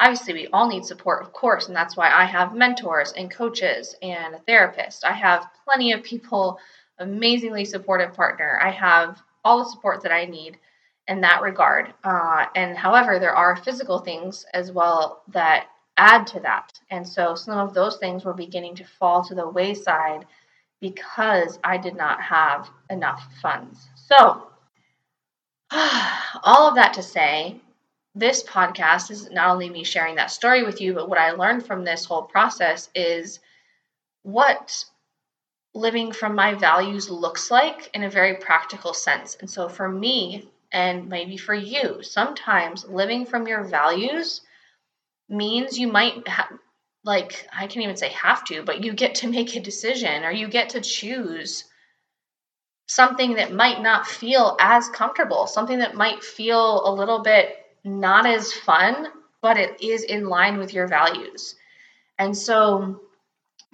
Obviously 0.00 0.34
we 0.34 0.46
all 0.48 0.68
need 0.68 0.84
support, 0.84 1.22
of 1.22 1.32
course, 1.32 1.68
and 1.68 1.76
that's 1.76 1.96
why 1.96 2.10
I 2.10 2.24
have 2.24 2.54
mentors 2.54 3.12
and 3.12 3.30
coaches 3.30 3.94
and 4.02 4.34
a 4.34 4.38
therapist. 4.40 5.04
I 5.04 5.12
have 5.12 5.46
plenty 5.64 5.92
of 5.92 6.02
people, 6.02 6.58
amazingly 6.98 7.64
supportive 7.64 8.14
partner. 8.14 8.58
I 8.62 8.70
have 8.70 9.22
all 9.44 9.58
the 9.58 9.70
support 9.70 10.02
that 10.02 10.12
I 10.12 10.24
need 10.24 10.58
in 11.06 11.20
that 11.20 11.42
regard. 11.42 11.92
Uh, 12.02 12.46
and 12.56 12.76
however, 12.76 13.18
there 13.18 13.34
are 13.34 13.56
physical 13.56 13.98
things 13.98 14.46
as 14.54 14.72
well 14.72 15.22
that 15.28 15.66
add 15.96 16.26
to 16.28 16.40
that. 16.40 16.72
And 16.90 17.06
so 17.06 17.34
some 17.34 17.58
of 17.58 17.74
those 17.74 17.98
things 17.98 18.24
were 18.24 18.34
beginning 18.34 18.74
to 18.76 18.84
fall 18.84 19.22
to 19.24 19.34
the 19.34 19.48
wayside 19.48 20.26
because 20.80 21.58
I 21.62 21.76
did 21.76 21.96
not 21.96 22.20
have 22.20 22.68
enough 22.90 23.26
funds. 23.40 23.88
So, 23.94 24.48
all 25.70 26.68
of 26.68 26.74
that 26.74 26.94
to 26.94 27.02
say, 27.02 27.60
this 28.14 28.42
podcast 28.44 29.10
is 29.10 29.30
not 29.30 29.50
only 29.50 29.68
me 29.68 29.84
sharing 29.84 30.16
that 30.16 30.30
story 30.30 30.62
with 30.62 30.80
you, 30.80 30.94
but 30.94 31.08
what 31.08 31.18
I 31.18 31.32
learned 31.32 31.66
from 31.66 31.84
this 31.84 32.04
whole 32.04 32.22
process 32.22 32.88
is 32.94 33.40
what 34.22 34.84
living 35.74 36.12
from 36.12 36.36
my 36.36 36.54
values 36.54 37.10
looks 37.10 37.50
like 37.50 37.90
in 37.94 38.04
a 38.04 38.10
very 38.10 38.36
practical 38.36 38.94
sense. 38.94 39.36
And 39.40 39.50
so 39.50 39.68
for 39.68 39.88
me, 39.88 40.48
and 40.70 41.08
maybe 41.08 41.36
for 41.36 41.54
you, 41.54 42.02
sometimes 42.02 42.84
living 42.84 43.26
from 43.26 43.48
your 43.48 43.64
values 43.64 44.40
means 45.28 45.78
you 45.78 45.88
might 45.88 46.26
have, 46.28 46.48
like, 47.04 47.48
I 47.52 47.66
can't 47.66 47.84
even 47.84 47.96
say 47.96 48.10
have 48.10 48.44
to, 48.46 48.62
but 48.62 48.84
you 48.84 48.92
get 48.92 49.16
to 49.16 49.28
make 49.30 49.56
a 49.56 49.60
decision 49.60 50.24
or 50.24 50.30
you 50.30 50.46
get 50.48 50.70
to 50.70 50.80
choose 50.80 51.64
something 52.86 53.34
that 53.34 53.52
might 53.52 53.82
not 53.82 54.06
feel 54.06 54.56
as 54.60 54.88
comfortable, 54.88 55.46
something 55.48 55.78
that 55.78 55.94
might 55.96 56.22
feel 56.22 56.86
a 56.86 56.94
little 56.94 57.20
bit 57.22 57.63
not 57.84 58.26
as 58.26 58.52
fun, 58.52 59.08
but 59.42 59.58
it 59.58 59.82
is 59.82 60.02
in 60.04 60.28
line 60.28 60.56
with 60.56 60.72
your 60.72 60.88
values. 60.88 61.54
And 62.18 62.36
so 62.36 63.02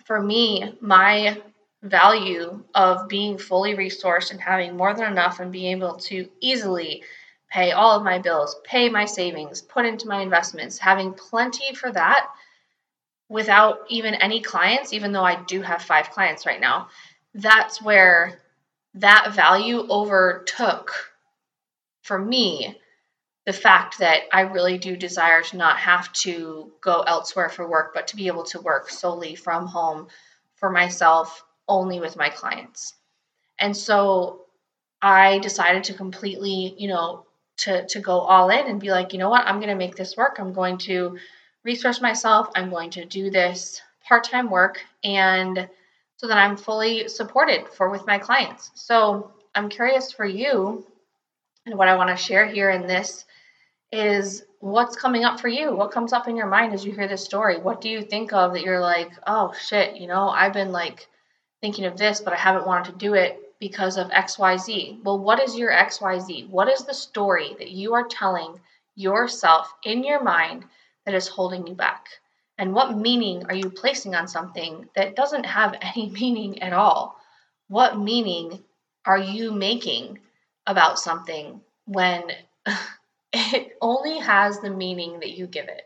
for 0.04 0.20
me, 0.20 0.76
my 0.80 1.40
value 1.82 2.62
of 2.74 3.08
being 3.08 3.38
fully 3.38 3.74
resourced 3.74 4.32
and 4.32 4.40
having 4.40 4.76
more 4.76 4.92
than 4.94 5.10
enough 5.10 5.40
and 5.40 5.52
being 5.52 5.76
able 5.76 5.94
to 5.96 6.28
easily 6.40 7.02
pay 7.50 7.72
all 7.72 7.96
of 7.96 8.04
my 8.04 8.18
bills, 8.18 8.56
pay 8.64 8.88
my 8.88 9.04
savings, 9.04 9.62
put 9.62 9.86
into 9.86 10.08
my 10.08 10.20
investments, 10.20 10.78
having 10.78 11.12
plenty 11.14 11.74
for 11.74 11.90
that 11.92 12.28
without 13.28 13.78
even 13.88 14.14
any 14.14 14.40
clients, 14.40 14.92
even 14.92 15.12
though 15.12 15.24
I 15.24 15.42
do 15.44 15.62
have 15.62 15.82
five 15.82 16.10
clients 16.10 16.46
right 16.46 16.60
now, 16.60 16.88
that's 17.34 17.80
where 17.80 18.40
that 18.94 19.32
value 19.32 19.86
overtook 19.88 20.92
for 22.02 22.18
me 22.18 22.79
the 23.50 23.56
fact 23.58 23.98
that 23.98 24.20
I 24.32 24.42
really 24.42 24.78
do 24.78 24.94
desire 24.94 25.42
to 25.42 25.56
not 25.56 25.76
have 25.78 26.12
to 26.12 26.70
go 26.80 27.00
elsewhere 27.00 27.48
for 27.48 27.68
work, 27.68 27.92
but 27.92 28.06
to 28.06 28.16
be 28.16 28.28
able 28.28 28.44
to 28.44 28.60
work 28.60 28.88
solely 28.88 29.34
from 29.34 29.66
home 29.66 30.06
for 30.54 30.70
myself, 30.70 31.44
only 31.66 31.98
with 31.98 32.16
my 32.16 32.28
clients. 32.28 32.94
And 33.58 33.76
so 33.76 34.42
I 35.02 35.40
decided 35.40 35.82
to 35.84 35.94
completely, 35.94 36.76
you 36.78 36.86
know, 36.86 37.26
to, 37.62 37.84
to 37.88 37.98
go 37.98 38.20
all 38.20 38.50
in 38.50 38.68
and 38.68 38.80
be 38.80 38.92
like, 38.92 39.12
you 39.12 39.18
know 39.18 39.30
what, 39.30 39.44
I'm 39.48 39.56
going 39.56 39.68
to 39.70 39.74
make 39.74 39.96
this 39.96 40.16
work. 40.16 40.36
I'm 40.38 40.52
going 40.52 40.78
to 40.86 41.18
resource 41.64 42.00
myself. 42.00 42.50
I'm 42.54 42.70
going 42.70 42.90
to 42.90 43.04
do 43.04 43.30
this 43.30 43.82
part 44.06 44.22
time 44.22 44.48
work. 44.48 44.80
And 45.02 45.68
so 46.18 46.28
that 46.28 46.38
I'm 46.38 46.56
fully 46.56 47.08
supported 47.08 47.66
for 47.66 47.90
with 47.90 48.06
my 48.06 48.16
clients. 48.16 48.70
So 48.76 49.32
I'm 49.56 49.68
curious 49.68 50.12
for 50.12 50.24
you 50.24 50.86
and 51.66 51.76
what 51.76 51.88
I 51.88 51.96
want 51.96 52.10
to 52.10 52.16
share 52.16 52.46
here 52.46 52.70
in 52.70 52.86
this 52.86 53.24
is 53.92 54.44
what's 54.60 54.96
coming 54.96 55.24
up 55.24 55.40
for 55.40 55.48
you? 55.48 55.74
What 55.74 55.90
comes 55.90 56.12
up 56.12 56.28
in 56.28 56.36
your 56.36 56.46
mind 56.46 56.72
as 56.72 56.84
you 56.84 56.92
hear 56.92 57.08
this 57.08 57.24
story? 57.24 57.58
What 57.58 57.80
do 57.80 57.88
you 57.88 58.02
think 58.02 58.32
of 58.32 58.52
that 58.52 58.62
you're 58.62 58.80
like, 58.80 59.10
oh 59.26 59.52
shit, 59.60 59.96
you 59.96 60.06
know, 60.06 60.28
I've 60.28 60.52
been 60.52 60.72
like 60.72 61.08
thinking 61.60 61.86
of 61.86 61.96
this, 61.96 62.20
but 62.20 62.32
I 62.32 62.36
haven't 62.36 62.66
wanted 62.66 62.92
to 62.92 62.98
do 62.98 63.14
it 63.14 63.40
because 63.58 63.98
of 63.98 64.08
XYZ. 64.08 65.02
Well, 65.04 65.18
what 65.18 65.40
is 65.40 65.56
your 65.56 65.70
XYZ? 65.70 66.48
What 66.48 66.68
is 66.68 66.84
the 66.84 66.94
story 66.94 67.54
that 67.58 67.70
you 67.70 67.94
are 67.94 68.08
telling 68.08 68.58
yourself 68.96 69.72
in 69.84 70.02
your 70.02 70.22
mind 70.22 70.64
that 71.04 71.14
is 71.14 71.28
holding 71.28 71.66
you 71.66 71.74
back? 71.74 72.06
And 72.58 72.74
what 72.74 72.96
meaning 72.96 73.44
are 73.46 73.54
you 73.54 73.70
placing 73.70 74.14
on 74.14 74.28
something 74.28 74.88
that 74.94 75.16
doesn't 75.16 75.44
have 75.44 75.76
any 75.82 76.10
meaning 76.10 76.62
at 76.62 76.72
all? 76.72 77.16
What 77.68 77.98
meaning 77.98 78.62
are 79.04 79.18
you 79.18 79.52
making 79.52 80.18
about 80.66 80.98
something 80.98 81.60
when 81.86 82.24
it 83.32 83.76
only 83.80 84.18
has 84.18 84.60
the 84.60 84.70
meaning 84.70 85.20
that 85.20 85.30
you 85.30 85.46
give 85.46 85.68
it. 85.68 85.82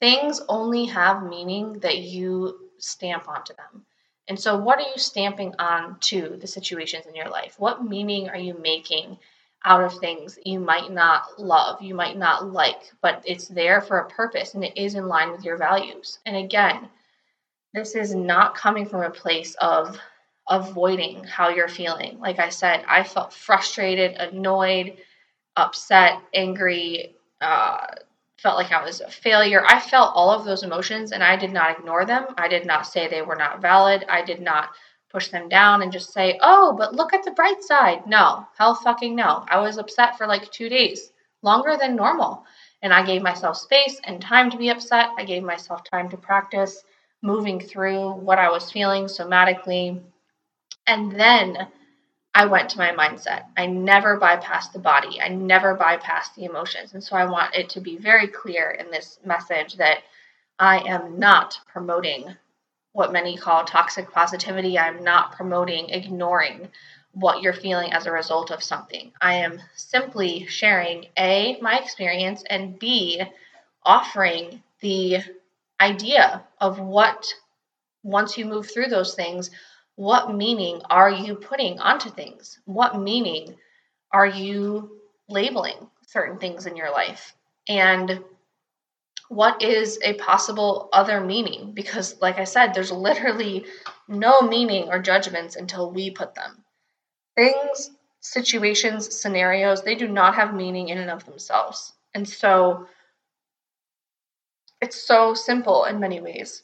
Things 0.00 0.40
only 0.48 0.86
have 0.86 1.22
meaning 1.22 1.74
that 1.80 1.98
you 1.98 2.70
stamp 2.78 3.28
onto 3.28 3.54
them. 3.54 3.84
And 4.28 4.38
so, 4.38 4.56
what 4.56 4.78
are 4.78 4.88
you 4.90 4.98
stamping 4.98 5.54
on 5.58 5.98
to 6.00 6.36
the 6.40 6.46
situations 6.46 7.06
in 7.06 7.14
your 7.14 7.28
life? 7.28 7.54
What 7.58 7.84
meaning 7.84 8.28
are 8.28 8.36
you 8.36 8.58
making 8.58 9.18
out 9.64 9.82
of 9.82 9.98
things 9.98 10.38
you 10.44 10.60
might 10.60 10.90
not 10.90 11.40
love, 11.40 11.80
you 11.80 11.94
might 11.94 12.16
not 12.16 12.52
like, 12.52 12.92
but 13.00 13.22
it's 13.24 13.48
there 13.48 13.80
for 13.80 13.98
a 13.98 14.08
purpose 14.08 14.54
and 14.54 14.64
it 14.64 14.76
is 14.76 14.94
in 14.94 15.08
line 15.08 15.30
with 15.30 15.44
your 15.44 15.56
values? 15.56 16.18
And 16.26 16.36
again, 16.36 16.88
this 17.72 17.94
is 17.94 18.14
not 18.14 18.56
coming 18.56 18.86
from 18.86 19.02
a 19.02 19.10
place 19.10 19.54
of 19.60 19.98
avoiding 20.48 21.24
how 21.24 21.48
you're 21.48 21.68
feeling. 21.68 22.18
Like 22.18 22.38
I 22.38 22.48
said, 22.48 22.84
I 22.88 23.02
felt 23.02 23.32
frustrated, 23.32 24.16
annoyed, 24.16 24.98
upset, 25.56 26.20
angry, 26.34 27.16
uh, 27.40 27.86
felt 28.38 28.56
like 28.56 28.72
I 28.72 28.84
was 28.84 29.00
a 29.00 29.08
failure. 29.08 29.64
I 29.66 29.80
felt 29.80 30.12
all 30.14 30.30
of 30.30 30.44
those 30.44 30.62
emotions 30.62 31.12
and 31.12 31.22
I 31.24 31.36
did 31.36 31.52
not 31.52 31.78
ignore 31.78 32.04
them. 32.04 32.26
I 32.36 32.48
did 32.48 32.66
not 32.66 32.86
say 32.86 33.08
they 33.08 33.22
were 33.22 33.36
not 33.36 33.62
valid. 33.62 34.04
I 34.08 34.22
did 34.22 34.40
not 34.40 34.70
push 35.10 35.28
them 35.28 35.48
down 35.48 35.82
and 35.82 35.92
just 35.92 36.12
say, 36.12 36.38
oh, 36.42 36.74
but 36.76 36.94
look 36.94 37.14
at 37.14 37.24
the 37.24 37.30
bright 37.30 37.62
side. 37.62 38.06
No, 38.06 38.46
hell 38.58 38.74
fucking 38.74 39.16
no. 39.16 39.44
I 39.48 39.58
was 39.60 39.78
upset 39.78 40.18
for 40.18 40.26
like 40.26 40.50
two 40.50 40.68
days, 40.68 41.12
longer 41.42 41.76
than 41.80 41.96
normal. 41.96 42.44
And 42.82 42.92
I 42.92 43.04
gave 43.04 43.22
myself 43.22 43.56
space 43.56 44.00
and 44.04 44.20
time 44.20 44.50
to 44.50 44.58
be 44.58 44.68
upset. 44.68 45.10
I 45.16 45.24
gave 45.24 45.42
myself 45.42 45.82
time 45.84 46.08
to 46.10 46.16
practice 46.16 46.84
moving 47.22 47.58
through 47.58 48.12
what 48.12 48.38
I 48.38 48.50
was 48.50 48.70
feeling 48.70 49.04
somatically. 49.04 50.02
And 50.86 51.10
then 51.10 51.66
I 52.36 52.44
went 52.44 52.68
to 52.70 52.78
my 52.78 52.90
mindset. 52.90 53.44
I 53.56 53.64
never 53.64 54.20
bypassed 54.20 54.74
the 54.74 54.78
body. 54.78 55.22
I 55.22 55.28
never 55.28 55.74
bypassed 55.74 56.34
the 56.36 56.44
emotions. 56.44 56.92
And 56.92 57.02
so 57.02 57.16
I 57.16 57.24
want 57.24 57.54
it 57.54 57.70
to 57.70 57.80
be 57.80 57.96
very 57.96 58.28
clear 58.28 58.72
in 58.72 58.90
this 58.90 59.18
message 59.24 59.76
that 59.76 60.00
I 60.58 60.80
am 60.80 61.18
not 61.18 61.58
promoting 61.72 62.36
what 62.92 63.10
many 63.10 63.38
call 63.38 63.64
toxic 63.64 64.12
positivity. 64.12 64.78
I'm 64.78 65.02
not 65.02 65.32
promoting 65.32 65.88
ignoring 65.88 66.68
what 67.12 67.40
you're 67.40 67.54
feeling 67.54 67.94
as 67.94 68.04
a 68.04 68.12
result 68.12 68.50
of 68.50 68.62
something. 68.62 69.12
I 69.22 69.36
am 69.36 69.58
simply 69.74 70.44
sharing 70.46 71.06
A, 71.18 71.58
my 71.62 71.78
experience, 71.78 72.44
and 72.50 72.78
B, 72.78 73.22
offering 73.82 74.62
the 74.80 75.20
idea 75.80 76.44
of 76.60 76.80
what, 76.80 77.26
once 78.02 78.36
you 78.36 78.44
move 78.44 78.70
through 78.70 78.88
those 78.88 79.14
things, 79.14 79.50
what 79.96 80.34
meaning 80.34 80.80
are 80.90 81.10
you 81.10 81.34
putting 81.34 81.80
onto 81.80 82.10
things? 82.10 82.60
What 82.66 83.00
meaning 83.00 83.56
are 84.12 84.26
you 84.26 85.00
labeling 85.28 85.90
certain 86.06 86.38
things 86.38 86.66
in 86.66 86.76
your 86.76 86.92
life? 86.92 87.34
And 87.68 88.22
what 89.28 89.62
is 89.62 89.98
a 90.02 90.14
possible 90.14 90.88
other 90.92 91.20
meaning? 91.20 91.72
Because, 91.72 92.20
like 92.20 92.38
I 92.38 92.44
said, 92.44 92.72
there's 92.72 92.92
literally 92.92 93.64
no 94.06 94.42
meaning 94.42 94.88
or 94.88 95.00
judgments 95.00 95.56
until 95.56 95.90
we 95.90 96.10
put 96.10 96.34
them. 96.34 96.62
Things, 97.34 97.90
situations, 98.20 99.18
scenarios, 99.18 99.82
they 99.82 99.94
do 99.94 100.08
not 100.08 100.34
have 100.36 100.54
meaning 100.54 100.90
in 100.90 100.98
and 100.98 101.10
of 101.10 101.24
themselves. 101.24 101.92
And 102.14 102.28
so 102.28 102.86
it's 104.80 105.06
so 105.06 105.34
simple 105.34 105.84
in 105.84 105.98
many 106.00 106.20
ways. 106.20 106.62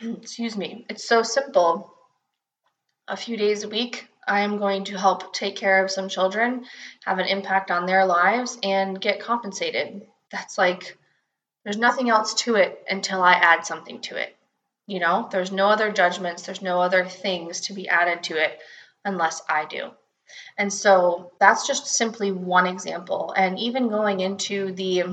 Excuse 0.00 0.56
me, 0.56 0.86
it's 0.88 1.08
so 1.08 1.22
simple. 1.22 1.92
A 3.08 3.16
few 3.16 3.36
days 3.36 3.64
a 3.64 3.68
week, 3.68 4.08
I 4.26 4.40
am 4.40 4.58
going 4.58 4.84
to 4.84 4.98
help 4.98 5.34
take 5.34 5.56
care 5.56 5.84
of 5.84 5.90
some 5.90 6.08
children, 6.08 6.64
have 7.04 7.18
an 7.18 7.26
impact 7.26 7.70
on 7.70 7.86
their 7.86 8.06
lives, 8.06 8.58
and 8.62 9.00
get 9.00 9.20
compensated. 9.20 10.06
That's 10.30 10.56
like, 10.56 10.96
there's 11.62 11.76
nothing 11.76 12.08
else 12.10 12.34
to 12.44 12.56
it 12.56 12.82
until 12.88 13.22
I 13.22 13.34
add 13.34 13.66
something 13.66 14.00
to 14.02 14.16
it. 14.16 14.34
You 14.86 15.00
know, 15.00 15.28
there's 15.30 15.52
no 15.52 15.68
other 15.68 15.92
judgments, 15.92 16.42
there's 16.42 16.62
no 16.62 16.80
other 16.80 17.04
things 17.04 17.62
to 17.62 17.74
be 17.74 17.88
added 17.88 18.22
to 18.24 18.42
it 18.42 18.58
unless 19.04 19.42
I 19.48 19.66
do. 19.66 19.90
And 20.58 20.72
so 20.72 21.32
that's 21.38 21.66
just 21.66 21.86
simply 21.86 22.32
one 22.32 22.66
example. 22.66 23.34
And 23.36 23.58
even 23.58 23.88
going 23.88 24.20
into 24.20 24.72
the 24.72 25.04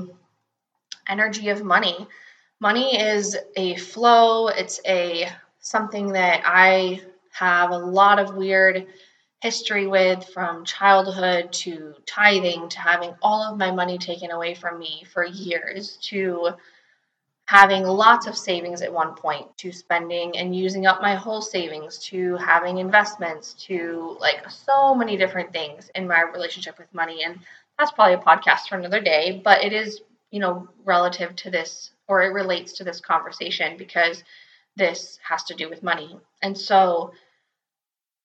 energy 1.08 1.48
of 1.50 1.62
money, 1.62 2.06
money 2.62 2.96
is 2.96 3.36
a 3.56 3.74
flow. 3.74 4.46
It's 4.46 4.80
a 4.86 5.28
something 5.62 6.12
that 6.12 6.42
i 6.44 7.00
have 7.30 7.70
a 7.70 7.78
lot 7.78 8.18
of 8.18 8.34
weird 8.34 8.86
history 9.40 9.86
with 9.86 10.28
from 10.34 10.64
childhood 10.64 11.52
to 11.52 11.94
tithing 12.04 12.68
to 12.68 12.78
having 12.80 13.14
all 13.22 13.42
of 13.52 13.58
my 13.58 13.70
money 13.70 13.96
taken 13.96 14.30
away 14.32 14.54
from 14.54 14.78
me 14.78 15.04
for 15.12 15.24
years 15.24 15.98
to 15.98 16.50
having 17.44 17.84
lots 17.84 18.26
of 18.26 18.36
savings 18.36 18.82
at 18.82 18.92
one 18.92 19.14
point 19.14 19.46
to 19.56 19.70
spending 19.70 20.36
and 20.36 20.54
using 20.54 20.86
up 20.86 21.00
my 21.00 21.14
whole 21.14 21.40
savings 21.40 21.98
to 21.98 22.36
having 22.36 22.78
investments 22.78 23.54
to 23.54 24.16
like 24.20 24.48
so 24.50 24.94
many 24.94 25.16
different 25.16 25.52
things 25.52 25.90
in 25.94 26.08
my 26.08 26.22
relationship 26.22 26.76
with 26.78 26.92
money. 26.92 27.22
And 27.24 27.38
that's 27.78 27.92
probably 27.92 28.14
a 28.14 28.18
podcast 28.18 28.68
for 28.68 28.76
another 28.76 29.00
day 29.00 29.40
but 29.44 29.64
it 29.64 29.72
is 29.72 30.00
you 30.32 30.40
know 30.40 30.68
relative 30.84 31.36
to 31.36 31.50
this 31.50 31.90
or 32.08 32.22
it 32.22 32.32
relates 32.32 32.72
to 32.72 32.84
this 32.84 33.00
conversation 33.00 33.76
because 33.76 34.24
this 34.74 35.20
has 35.28 35.44
to 35.44 35.54
do 35.54 35.68
with 35.70 35.84
money 35.84 36.18
and 36.42 36.58
so 36.58 37.12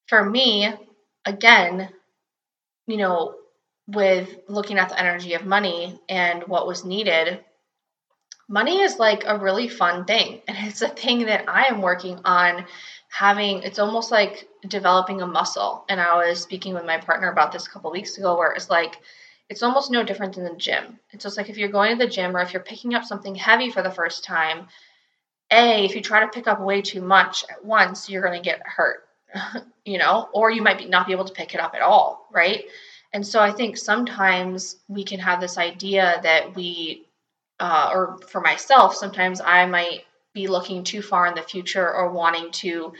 for 0.08 0.24
me 0.24 0.68
again 1.24 1.88
you 2.86 2.96
know 2.96 3.34
with 3.86 4.40
looking 4.48 4.78
at 4.78 4.88
the 4.88 4.98
energy 4.98 5.34
of 5.34 5.46
money 5.46 6.00
and 6.08 6.42
what 6.44 6.66
was 6.66 6.84
needed 6.84 7.38
money 8.48 8.80
is 8.80 8.98
like 8.98 9.24
a 9.26 9.38
really 9.38 9.68
fun 9.68 10.04
thing. 10.04 10.40
And 10.48 10.56
it's 10.66 10.82
a 10.82 10.88
thing 10.88 11.26
that 11.26 11.48
I 11.48 11.64
am 11.66 11.82
working 11.82 12.18
on 12.24 12.64
having, 13.10 13.62
it's 13.62 13.78
almost 13.78 14.10
like 14.10 14.48
developing 14.66 15.22
a 15.22 15.26
muscle. 15.26 15.84
And 15.88 16.00
I 16.00 16.16
was 16.16 16.42
speaking 16.42 16.74
with 16.74 16.84
my 16.84 16.98
partner 16.98 17.30
about 17.30 17.52
this 17.52 17.66
a 17.66 17.70
couple 17.70 17.90
weeks 17.90 18.18
ago 18.18 18.36
where 18.36 18.52
it's 18.52 18.70
like, 18.70 18.98
it's 19.48 19.62
almost 19.62 19.90
no 19.90 20.02
different 20.02 20.34
than 20.34 20.44
the 20.44 20.56
gym. 20.56 20.98
It's 21.10 21.24
just 21.24 21.36
like 21.36 21.48
if 21.48 21.56
you're 21.56 21.68
going 21.68 21.96
to 21.96 22.04
the 22.04 22.10
gym 22.10 22.36
or 22.36 22.40
if 22.40 22.52
you're 22.52 22.62
picking 22.62 22.94
up 22.94 23.04
something 23.04 23.34
heavy 23.34 23.70
for 23.70 23.82
the 23.82 23.90
first 23.90 24.24
time, 24.24 24.66
A, 25.50 25.84
if 25.84 25.94
you 25.94 26.02
try 26.02 26.20
to 26.20 26.28
pick 26.28 26.46
up 26.46 26.60
way 26.60 26.82
too 26.82 27.00
much 27.00 27.44
at 27.50 27.64
once, 27.64 28.10
you're 28.10 28.22
going 28.22 28.40
to 28.40 28.44
get 28.44 28.60
hurt, 28.64 29.08
you 29.84 29.98
know, 29.98 30.28
or 30.32 30.50
you 30.50 30.62
might 30.62 30.78
be, 30.78 30.84
not 30.84 31.06
be 31.06 31.12
able 31.12 31.24
to 31.24 31.32
pick 31.32 31.54
it 31.54 31.60
up 31.60 31.74
at 31.74 31.82
all, 31.82 32.28
right? 32.32 32.64
And 33.12 33.26
so 33.26 33.40
I 33.40 33.50
think 33.50 33.78
sometimes 33.78 34.76
we 34.86 35.02
can 35.02 35.18
have 35.20 35.40
this 35.40 35.56
idea 35.56 36.20
that 36.22 36.54
we 36.54 37.06
uh, 37.60 37.90
or 37.92 38.18
for 38.28 38.40
myself, 38.40 38.94
sometimes 38.94 39.40
I 39.40 39.66
might 39.66 40.04
be 40.32 40.46
looking 40.46 40.84
too 40.84 41.02
far 41.02 41.26
in 41.26 41.34
the 41.34 41.42
future 41.42 41.92
or 41.92 42.10
wanting 42.10 42.50
to 42.52 42.92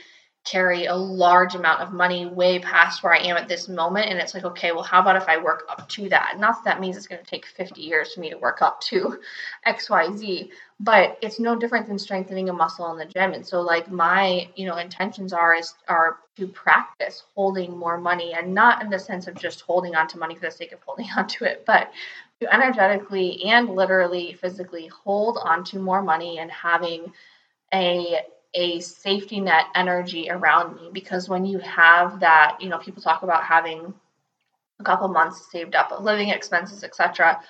carry 0.51 0.87
a 0.87 0.95
large 0.95 1.55
amount 1.55 1.83
of 1.83 1.93
money 1.93 2.27
way 2.27 2.59
past 2.59 3.03
where 3.03 3.13
I 3.13 3.19
am 3.19 3.37
at 3.37 3.49
this 3.49 3.69
moment. 3.69 4.07
And 4.07 4.19
it's 4.19 4.33
like, 4.33 4.45
okay, 4.45 4.73
well, 4.73 4.83
how 4.83 5.01
about 5.01 5.17
if 5.17 5.29
I 5.29 5.37
work 5.37 5.65
up 5.69 5.89
to 5.91 6.09
that? 6.09 6.37
Not 6.39 6.65
that 6.65 6.79
that 6.79 6.81
means 6.81 6.97
it's 6.97 7.09
going 7.09 7.23
to 7.23 7.29
take 7.29 7.45
50 7.45 7.81
years 7.81 8.15
for 8.15 8.21
me 8.21 8.31
to 8.31 8.39
work 8.39 8.63
up 8.63 8.81
to 8.83 9.19
XYZ, 9.67 10.51
but 10.79 11.19
it's 11.23 11.41
no 11.41 11.57
different 11.57 11.89
than 11.89 11.99
strengthening 11.99 12.49
a 12.49 12.53
muscle 12.53 12.91
in 12.93 12.99
the 12.99 13.05
gym. 13.05 13.33
And 13.33 13.45
so 13.45 13.61
like 13.61 13.91
my, 13.91 14.49
you 14.55 14.67
know, 14.67 14.77
intentions 14.77 15.33
are 15.33 15.55
is 15.57 15.75
are 15.89 16.19
to 16.37 16.47
practice 16.47 17.25
holding 17.35 17.77
more 17.77 17.99
money 17.99 18.33
and 18.35 18.55
not 18.55 18.83
in 18.83 18.91
the 18.91 18.99
sense 18.99 19.27
of 19.27 19.35
just 19.35 19.63
holding 19.63 19.97
on 19.97 20.07
to 20.09 20.19
money 20.19 20.37
for 20.37 20.43
the 20.43 20.51
sake 20.51 20.73
of 20.73 20.81
holding 20.83 21.09
on 21.17 21.27
to 21.27 21.45
it, 21.45 21.65
but 21.67 21.91
to 22.41 22.55
energetically 22.55 23.43
and 23.45 23.71
literally 23.71 24.35
physically 24.35 24.87
hold 24.87 25.39
on 25.43 25.65
to 25.65 25.81
more 25.81 26.03
money 26.03 26.39
and 26.39 26.51
having 26.53 27.13
a 27.75 28.21
a 28.55 28.81
safety 28.81 29.41
net 29.41 29.67
energy 29.75 30.31
around 30.31 30.77
me 30.77 30.91
because 30.93 31.29
when 31.29 31.45
you 31.45 31.59
have 31.59 32.21
that 32.21 32.57
you 32.61 32.69
know 32.69 32.79
people 32.79 33.03
talk 33.03 33.23
about 33.23 33.45
having 33.45 33.93
a 34.81 34.85
couple 34.85 35.09
months 35.09 35.51
saved 35.51 35.75
up 35.75 35.93
of 35.93 36.05
living 36.05 36.31
expenses 36.31 36.83
etc 36.83 37.41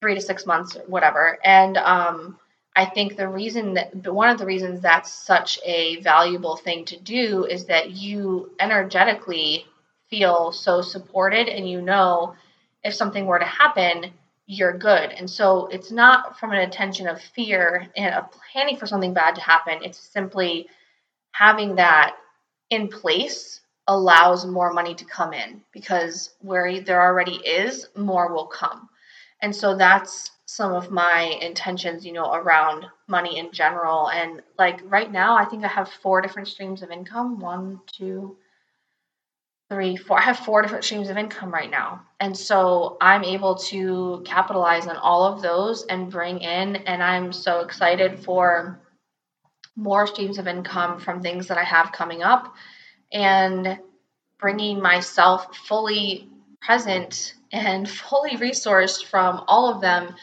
three 0.00 0.14
to 0.14 0.20
six 0.20 0.44
months 0.44 0.76
whatever. 0.86 1.38
And 1.44 1.76
um, 1.76 2.38
i 2.76 2.84
think 2.84 3.16
the 3.16 3.28
reason 3.28 3.74
that 3.74 3.94
one 4.06 4.30
of 4.30 4.38
the 4.38 4.46
reasons 4.46 4.80
that's 4.80 5.12
such 5.12 5.58
a 5.64 6.00
valuable 6.00 6.56
thing 6.56 6.84
to 6.86 6.98
do 6.98 7.44
is 7.44 7.66
that 7.66 7.90
you 7.90 8.50
energetically 8.58 9.66
feel 10.10 10.52
so 10.52 10.80
supported 10.80 11.48
and 11.48 11.68
you 11.68 11.80
know 11.80 12.34
if 12.84 12.94
something 12.94 13.26
were 13.26 13.38
to 13.38 13.44
happen, 13.44 14.12
you're 14.46 14.76
good. 14.76 15.10
And 15.10 15.28
so 15.28 15.66
it's 15.66 15.90
not 15.90 16.38
from 16.38 16.52
an 16.52 16.60
intention 16.60 17.08
of 17.08 17.20
fear 17.20 17.88
and 17.96 18.14
of 18.14 18.26
planning 18.30 18.76
for 18.76 18.86
something 18.86 19.14
bad 19.14 19.34
to 19.36 19.40
happen. 19.40 19.78
It's 19.82 19.98
simply 19.98 20.68
having 21.32 21.76
that 21.76 22.16
in 22.70 22.88
place 22.88 23.60
allows 23.86 24.46
more 24.46 24.72
money 24.72 24.94
to 24.94 25.04
come 25.04 25.32
in 25.32 25.62
because 25.72 26.30
where 26.40 26.80
there 26.80 27.02
already 27.02 27.36
is, 27.36 27.86
more 27.96 28.32
will 28.32 28.46
come. 28.46 28.88
And 29.42 29.54
so 29.54 29.76
that's 29.76 30.30
some 30.46 30.72
of 30.72 30.90
my 30.90 31.38
intentions, 31.40 32.04
you 32.04 32.12
know, 32.12 32.32
around 32.32 32.86
money 33.08 33.38
in 33.38 33.50
general. 33.52 34.10
And 34.10 34.42
like 34.58 34.80
right 34.84 35.10
now, 35.10 35.36
I 35.36 35.44
think 35.44 35.64
I 35.64 35.68
have 35.68 35.88
four 35.88 36.20
different 36.20 36.48
streams 36.48 36.82
of 36.82 36.90
income 36.90 37.40
one, 37.40 37.80
two, 37.86 38.36
three, 39.70 39.96
four. 39.96 40.18
I 40.18 40.22
have 40.22 40.38
four 40.38 40.62
different 40.62 40.84
streams 40.84 41.08
of 41.08 41.16
income 41.16 41.52
right 41.52 41.70
now. 41.70 42.02
And 42.20 42.36
so 42.36 42.96
I'm 43.00 43.24
able 43.24 43.56
to 43.56 44.22
capitalize 44.26 44.86
on 44.86 44.96
all 44.96 45.24
of 45.24 45.42
those 45.42 45.84
and 45.86 46.10
bring 46.10 46.40
in, 46.40 46.76
and 46.76 47.02
I'm 47.02 47.32
so 47.32 47.60
excited 47.60 48.18
for 48.20 48.80
more 49.76 50.06
streams 50.06 50.38
of 50.38 50.46
income 50.46 51.00
from 51.00 51.20
things 51.22 51.48
that 51.48 51.58
I 51.58 51.64
have 51.64 51.92
coming 51.92 52.22
up 52.22 52.54
and 53.12 53.78
bringing 54.38 54.80
myself 54.80 55.56
fully 55.56 56.28
present 56.60 57.34
and 57.52 57.88
fully 58.08 58.32
resourced 58.32 59.04
from 59.04 59.42
all 59.48 59.72
of 59.72 59.80
them 59.80 60.14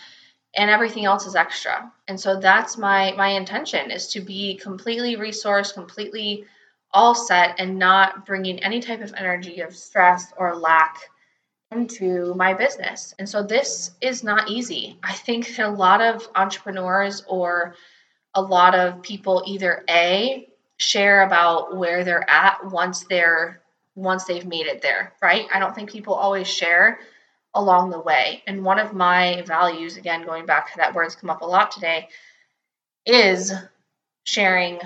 and 0.55 0.69
everything 0.69 1.05
else 1.05 1.25
is 1.25 1.35
extra. 1.35 1.91
And 2.07 2.19
so 2.19 2.39
that's 2.39 2.77
my 2.77 3.13
my 3.13 3.29
intention 3.29 3.89
is 3.89 4.07
to 4.09 4.21
be 4.21 4.55
completely 4.57 5.15
resourced, 5.15 5.73
completely 5.73 6.45
all 6.93 7.15
set 7.15 7.55
and 7.59 7.79
not 7.79 8.25
bringing 8.25 8.61
any 8.63 8.79
type 8.79 9.01
of 9.01 9.13
energy 9.15 9.61
of 9.61 9.75
stress 9.75 10.33
or 10.37 10.55
lack 10.55 10.97
into 11.71 12.33
my 12.35 12.53
business. 12.53 13.15
And 13.17 13.27
so 13.27 13.41
this 13.41 13.91
is 14.01 14.23
not 14.23 14.49
easy. 14.49 14.97
I 15.03 15.13
think 15.13 15.55
that 15.55 15.67
a 15.67 15.69
lot 15.69 16.01
of 16.01 16.27
entrepreneurs 16.35 17.23
or 17.27 17.75
a 18.33 18.41
lot 18.41 18.75
of 18.75 19.01
people 19.01 19.43
either 19.47 19.83
A 19.89 20.47
share 20.77 21.23
about 21.23 21.77
where 21.77 22.03
they're 22.03 22.29
at 22.29 22.71
once 22.71 23.05
they're 23.09 23.61
once 23.95 24.23
they've 24.23 24.45
made 24.45 24.67
it 24.67 24.81
there, 24.81 25.13
right? 25.21 25.47
I 25.53 25.59
don't 25.59 25.75
think 25.75 25.91
people 25.91 26.13
always 26.13 26.47
share 26.47 26.99
along 27.53 27.89
the 27.89 27.99
way. 27.99 28.41
And 28.47 28.63
one 28.63 28.79
of 28.79 28.93
my 28.93 29.43
values 29.45 29.97
again 29.97 30.25
going 30.25 30.45
back 30.45 30.71
to 30.71 30.77
that 30.77 30.93
word's 30.93 31.15
come 31.15 31.29
up 31.29 31.41
a 31.41 31.45
lot 31.45 31.71
today 31.71 32.07
is 33.05 33.53
sharing 34.23 34.79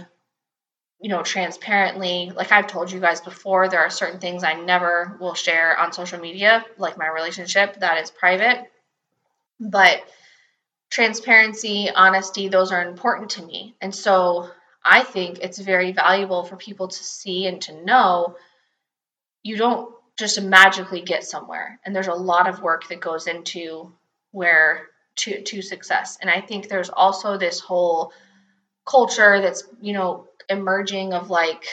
you 1.05 1.09
know, 1.09 1.21
transparently. 1.21 2.31
Like 2.35 2.51
I've 2.51 2.65
told 2.65 2.91
you 2.91 2.99
guys 2.99 3.21
before, 3.21 3.69
there 3.69 3.81
are 3.81 3.91
certain 3.91 4.19
things 4.19 4.43
I 4.43 4.53
never 4.55 5.15
will 5.19 5.35
share 5.35 5.77
on 5.77 5.93
social 5.93 6.19
media, 6.19 6.65
like 6.79 6.97
my 6.97 7.07
relationship 7.07 7.79
that 7.81 8.01
is 8.01 8.09
private. 8.09 8.63
But 9.59 10.03
transparency, 10.89 11.91
honesty, 11.95 12.47
those 12.47 12.71
are 12.71 12.83
important 12.83 13.29
to 13.31 13.45
me. 13.45 13.75
And 13.81 13.93
so 13.93 14.49
I 14.83 15.03
think 15.03 15.37
it's 15.43 15.59
very 15.59 15.91
valuable 15.91 16.43
for 16.43 16.55
people 16.55 16.87
to 16.87 17.03
see 17.03 17.45
and 17.45 17.61
to 17.61 17.85
know 17.85 18.35
you 19.43 19.57
don't 19.57 19.93
just 20.17 20.41
magically 20.41 21.03
get 21.03 21.23
somewhere. 21.23 21.79
And 21.85 21.95
there's 21.95 22.07
a 22.07 22.15
lot 22.15 22.49
of 22.49 22.63
work 22.63 22.87
that 22.87 22.99
goes 22.99 23.27
into 23.27 23.93
where 24.31 24.87
to 25.17 25.43
to 25.43 25.61
success. 25.61 26.17
And 26.19 26.31
I 26.31 26.41
think 26.41 26.67
there's 26.67 26.89
also 26.89 27.37
this 27.37 27.59
whole 27.59 28.11
culture 28.85 29.41
that's, 29.41 29.63
you 29.81 29.93
know, 29.93 30.27
emerging 30.49 31.13
of 31.13 31.29
like, 31.29 31.65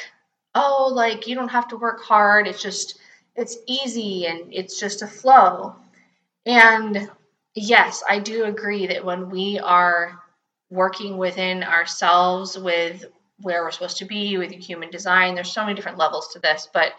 oh, 0.55 0.90
like 0.92 1.27
you 1.27 1.35
don't 1.35 1.48
have 1.48 1.68
to 1.68 1.77
work 1.77 2.03
hard. 2.03 2.46
It's 2.46 2.62
just, 2.62 2.98
it's 3.37 3.57
easy 3.66 4.27
and 4.27 4.53
it's 4.53 4.79
just 4.79 5.03
a 5.03 5.07
flow. 5.07 5.77
And 6.46 7.11
yes, 7.55 8.03
I 8.09 8.18
do 8.18 8.44
agree 8.44 8.87
that 8.88 9.05
when 9.05 9.31
we 9.31 9.59
are 9.59 10.18
working 10.70 11.18
within 11.18 11.62
ourselves 11.62 12.59
with 12.59 13.05
where 13.40 13.62
we're 13.62 13.70
supposed 13.70 13.98
to 13.98 14.05
be 14.05 14.38
with 14.38 14.53
human 14.53 14.90
design, 14.90 15.35
there's 15.35 15.53
so 15.53 15.62
many 15.62 15.75
different 15.75 15.98
levels 15.98 16.29
to 16.33 16.38
this, 16.38 16.68
but 16.72 16.92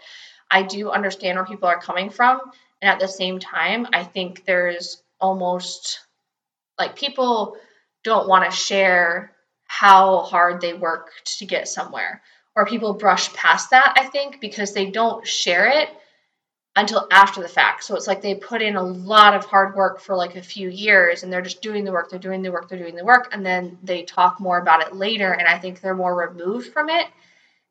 I 0.49 0.62
do 0.62 0.91
understand 0.91 1.38
where 1.38 1.45
people 1.45 1.67
are 1.67 1.80
coming 1.80 2.10
from. 2.10 2.39
And 2.82 2.89
at 2.89 2.99
the 2.99 3.08
same 3.08 3.39
time, 3.39 3.88
I 3.93 4.04
think 4.04 4.45
there's 4.45 5.02
almost 5.19 6.02
like 6.78 6.95
people 6.95 7.58
don't 8.04 8.28
want 8.28 8.49
to 8.49 8.56
share 8.56 9.33
how 9.79 10.19
hard 10.19 10.62
they 10.62 10.73
worked 10.73 11.39
to 11.39 11.45
get 11.45 11.67
somewhere. 11.67 12.21
Or 12.55 12.63
people 12.65 12.93
brush 12.93 13.33
past 13.33 13.71
that, 13.71 13.95
I 13.97 14.05
think, 14.05 14.39
because 14.39 14.71
they 14.71 14.91
don't 14.91 15.27
share 15.27 15.65
it 15.65 15.89
until 16.75 17.07
after 17.12 17.41
the 17.41 17.47
fact. 17.47 17.83
So 17.83 17.95
it's 17.95 18.05
like 18.05 18.21
they 18.21 18.36
put 18.36 18.62
in 18.62 18.75
a 18.75 18.83
lot 18.83 19.33
of 19.33 19.45
hard 19.45 19.75
work 19.75 19.99
for 19.99 20.15
like 20.15 20.36
a 20.36 20.43
few 20.43 20.69
years 20.69 21.23
and 21.23 21.33
they're 21.33 21.41
just 21.41 21.63
doing 21.63 21.86
the 21.86 21.91
work, 21.91 22.12
they're 22.12 22.19
doing 22.19 22.43
the 22.43 22.51
work, 22.51 22.69
they're 22.69 22.77
doing 22.77 22.95
the 22.95 23.03
work, 23.03 23.29
and 23.31 23.43
then 23.43 23.79
they 23.81 24.03
talk 24.03 24.39
more 24.39 24.59
about 24.59 24.86
it 24.86 24.95
later. 24.95 25.31
And 25.31 25.47
I 25.47 25.57
think 25.57 25.81
they're 25.81 25.95
more 25.95 26.15
removed 26.15 26.71
from 26.71 26.89
it. 26.91 27.07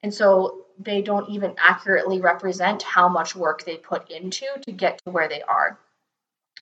And 0.03 0.13
so 0.13 0.65
they 0.81 1.03
don't 1.03 1.31
even 1.31 1.55
accurately 1.57 2.21
represent 2.21 2.83
how 2.83 3.09
much 3.09 3.37
work 3.37 3.65
they 3.65 3.77
put 3.77 4.11
into 4.11 4.47
to 4.63 4.73
get 4.73 4.99
to 5.05 5.11
where 5.13 5.29
they 5.29 5.43
are. 5.43 5.79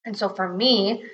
And 0.05 0.15
so 0.15 0.29
for 0.29 0.47
me, 0.47 1.05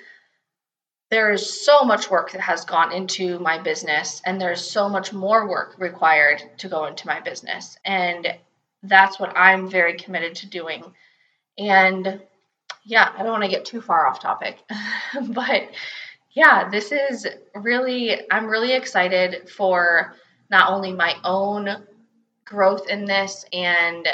there 1.09 1.31
is 1.31 1.65
so 1.65 1.83
much 1.83 2.09
work 2.09 2.31
that 2.31 2.41
has 2.41 2.65
gone 2.65 2.91
into 2.91 3.39
my 3.39 3.57
business 3.57 4.21
and 4.25 4.39
there's 4.39 4.69
so 4.69 4.89
much 4.89 5.13
more 5.13 5.47
work 5.47 5.75
required 5.77 6.41
to 6.57 6.67
go 6.67 6.85
into 6.85 7.07
my 7.07 7.19
business 7.21 7.77
and 7.85 8.27
that's 8.83 9.19
what 9.19 9.35
I'm 9.35 9.69
very 9.69 9.95
committed 9.97 10.35
to 10.35 10.47
doing. 10.47 10.83
And 11.57 12.21
yeah, 12.85 13.11
I 13.17 13.23
don't 13.23 13.31
want 13.31 13.43
to 13.43 13.49
get 13.49 13.65
too 13.65 13.81
far 13.81 14.07
off 14.07 14.19
topic, 14.19 14.59
but 15.29 15.69
yeah, 16.33 16.69
this 16.69 16.91
is 16.91 17.27
really, 17.55 18.29
I'm 18.31 18.45
really 18.45 18.73
excited 18.73 19.49
for 19.49 20.13
not 20.49 20.71
only 20.71 20.93
my 20.93 21.15
own 21.23 21.87
growth 22.45 22.87
in 22.89 23.05
this, 23.05 23.43
and 23.51 24.07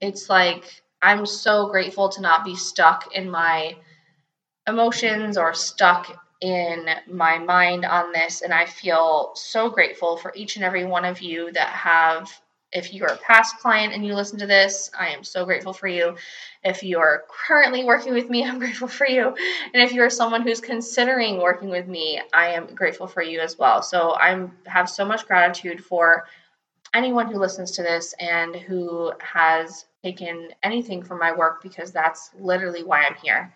it's 0.00 0.28
like 0.28 0.82
I'm 1.02 1.26
so 1.26 1.68
grateful 1.68 2.08
to 2.08 2.20
not 2.20 2.44
be 2.44 2.56
stuck 2.56 3.14
in 3.14 3.30
my 3.30 3.76
emotions 4.66 5.36
or 5.36 5.54
stuck 5.54 6.25
in 6.40 6.86
my 7.10 7.38
mind 7.38 7.84
on 7.84 8.12
this. 8.12 8.42
And 8.42 8.52
I 8.52 8.66
feel 8.66 9.32
so 9.34 9.70
grateful 9.70 10.16
for 10.16 10.32
each 10.34 10.56
and 10.56 10.64
every 10.64 10.84
one 10.84 11.04
of 11.04 11.20
you 11.20 11.52
that 11.52 11.68
have 11.68 12.30
if 12.72 12.92
you're 12.92 13.08
a 13.08 13.16
past 13.16 13.58
client 13.58 13.94
and 13.94 14.04
you 14.04 14.14
listen 14.14 14.38
to 14.40 14.46
this, 14.46 14.90
I 14.98 15.08
am 15.08 15.24
so 15.24 15.44
grateful 15.44 15.72
for 15.72 15.88
you. 15.88 16.16
If 16.64 16.82
you're 16.82 17.24
currently 17.46 17.84
working 17.84 18.12
with 18.12 18.28
me, 18.28 18.44
I'm 18.48 18.58
grateful 18.58 18.88
for 18.88 19.08
you. 19.08 19.28
And 19.28 19.82
if 19.82 19.92
you're 19.92 20.10
someone 20.10 20.42
who's 20.42 20.60
considering 20.60 21.40
working 21.40 21.70
with 21.70 21.86
me, 21.86 22.20
I 22.34 22.48
am 22.48 22.74
grateful 22.74 23.06
for 23.06 23.22
you 23.22 23.40
as 23.40 23.58
well. 23.58 23.82
So 23.82 24.14
I 24.14 24.48
have 24.66 24.90
so 24.90 25.04
much 25.04 25.26
gratitude 25.26 25.82
for 25.82 26.26
anyone 26.92 27.28
who 27.28 27.38
listens 27.38 27.70
to 27.72 27.82
this 27.82 28.14
and 28.20 28.56
who 28.56 29.12
has 29.20 29.86
taken 30.02 30.50
anything 30.62 31.02
from 31.02 31.18
my 31.18 31.32
work 31.34 31.62
because 31.62 31.92
that's 31.92 32.30
literally 32.38 32.84
why 32.84 33.04
I'm 33.04 33.16
here. 33.22 33.52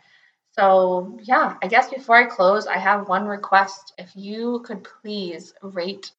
So, 0.53 1.19
yeah, 1.23 1.57
I 1.63 1.69
guess 1.69 1.89
before 1.91 2.17
I 2.17 2.25
close, 2.27 2.67
I 2.67 2.77
have 2.79 3.09
one 3.09 3.27
request. 3.27 3.95
If 3.99 4.11
you 4.17 4.61
could 4.65 4.85
please 4.85 5.55
rate 5.63 6.13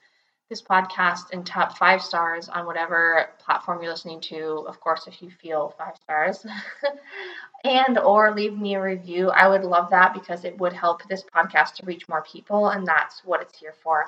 this 0.50 0.62
podcast 0.62 1.32
in 1.32 1.44
top 1.44 1.78
five 1.78 2.02
stars 2.02 2.50
on 2.50 2.66
whatever 2.66 3.30
platform 3.40 3.82
you're 3.82 3.92
listening 3.92 4.22
to. 4.22 4.66
Of 4.68 4.80
course, 4.82 5.08
if 5.08 5.22
you 5.22 5.32
feel 5.32 5.74
five 5.78 5.96
stars, 6.04 6.46
and 7.64 7.98
or 7.98 8.34
leave 8.36 8.58
me 8.58 8.76
a 8.76 8.82
review, 8.82 9.30
I 9.30 9.48
would 9.48 9.64
love 9.64 9.90
that 9.92 10.14
because 10.14 10.46
it 10.46 10.58
would 10.60 10.74
help 10.74 11.04
this 11.08 11.24
podcast 11.36 11.76
to 11.76 11.86
reach 11.86 12.08
more 12.10 12.24
people, 12.24 12.70
and 12.70 12.86
that's 12.86 13.24
what 13.26 13.42
it's 13.42 13.58
here 13.60 13.74
for. 13.84 14.06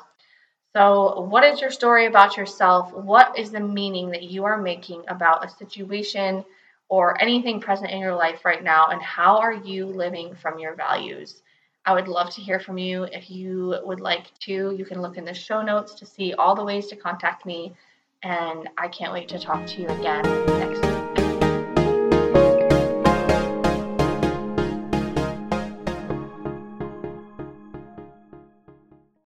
So, 0.76 1.22
what 1.22 1.44
is 1.46 1.62
your 1.62 1.72
story 1.72 2.06
about 2.08 2.38
yourself? 2.38 2.92
What 2.94 3.38
is 3.38 3.52
the 3.52 3.60
meaning 3.62 4.10
that 4.12 4.24
you 4.24 4.44
are 4.46 4.58
making 4.62 5.04
about 5.08 5.46
a 5.46 5.50
situation 5.50 6.44
or 6.90 7.22
anything 7.22 7.60
present 7.60 7.92
in 7.92 8.00
your 8.00 8.16
life 8.16 8.46
right 8.46 8.64
now? 8.64 8.88
And 8.88 9.02
how 9.02 9.38
are 9.40 9.54
you 9.54 9.86
living 9.86 10.36
from 10.36 10.60
your 10.60 10.76
values? 10.76 11.42
I 11.86 11.94
would 11.94 12.08
love 12.08 12.30
to 12.32 12.42
hear 12.42 12.60
from 12.60 12.78
you. 12.78 13.04
If 13.06 13.30
you 13.30 13.76
would 13.84 14.00
like 14.00 14.38
to, 14.42 14.74
you 14.78 14.86
can 14.86 15.02
look 15.02 15.18
in 15.18 15.26
the 15.26 15.34
show 15.34 15.62
notes 15.62 15.96
to 15.96 16.06
see 16.06 16.34
all 16.34 16.56
the 16.56 16.64
ways 16.64 16.88
to 16.88 16.96
contact 16.96 17.46
me. 17.46 17.76
And 18.24 18.70
I 18.78 18.88
can't 18.88 19.14
wait 19.14 19.28
to 19.30 19.40
talk 19.40 19.66
to 19.68 19.82
you 19.82 19.90
again 19.92 20.40
next 20.58 20.88
week. 20.88 20.93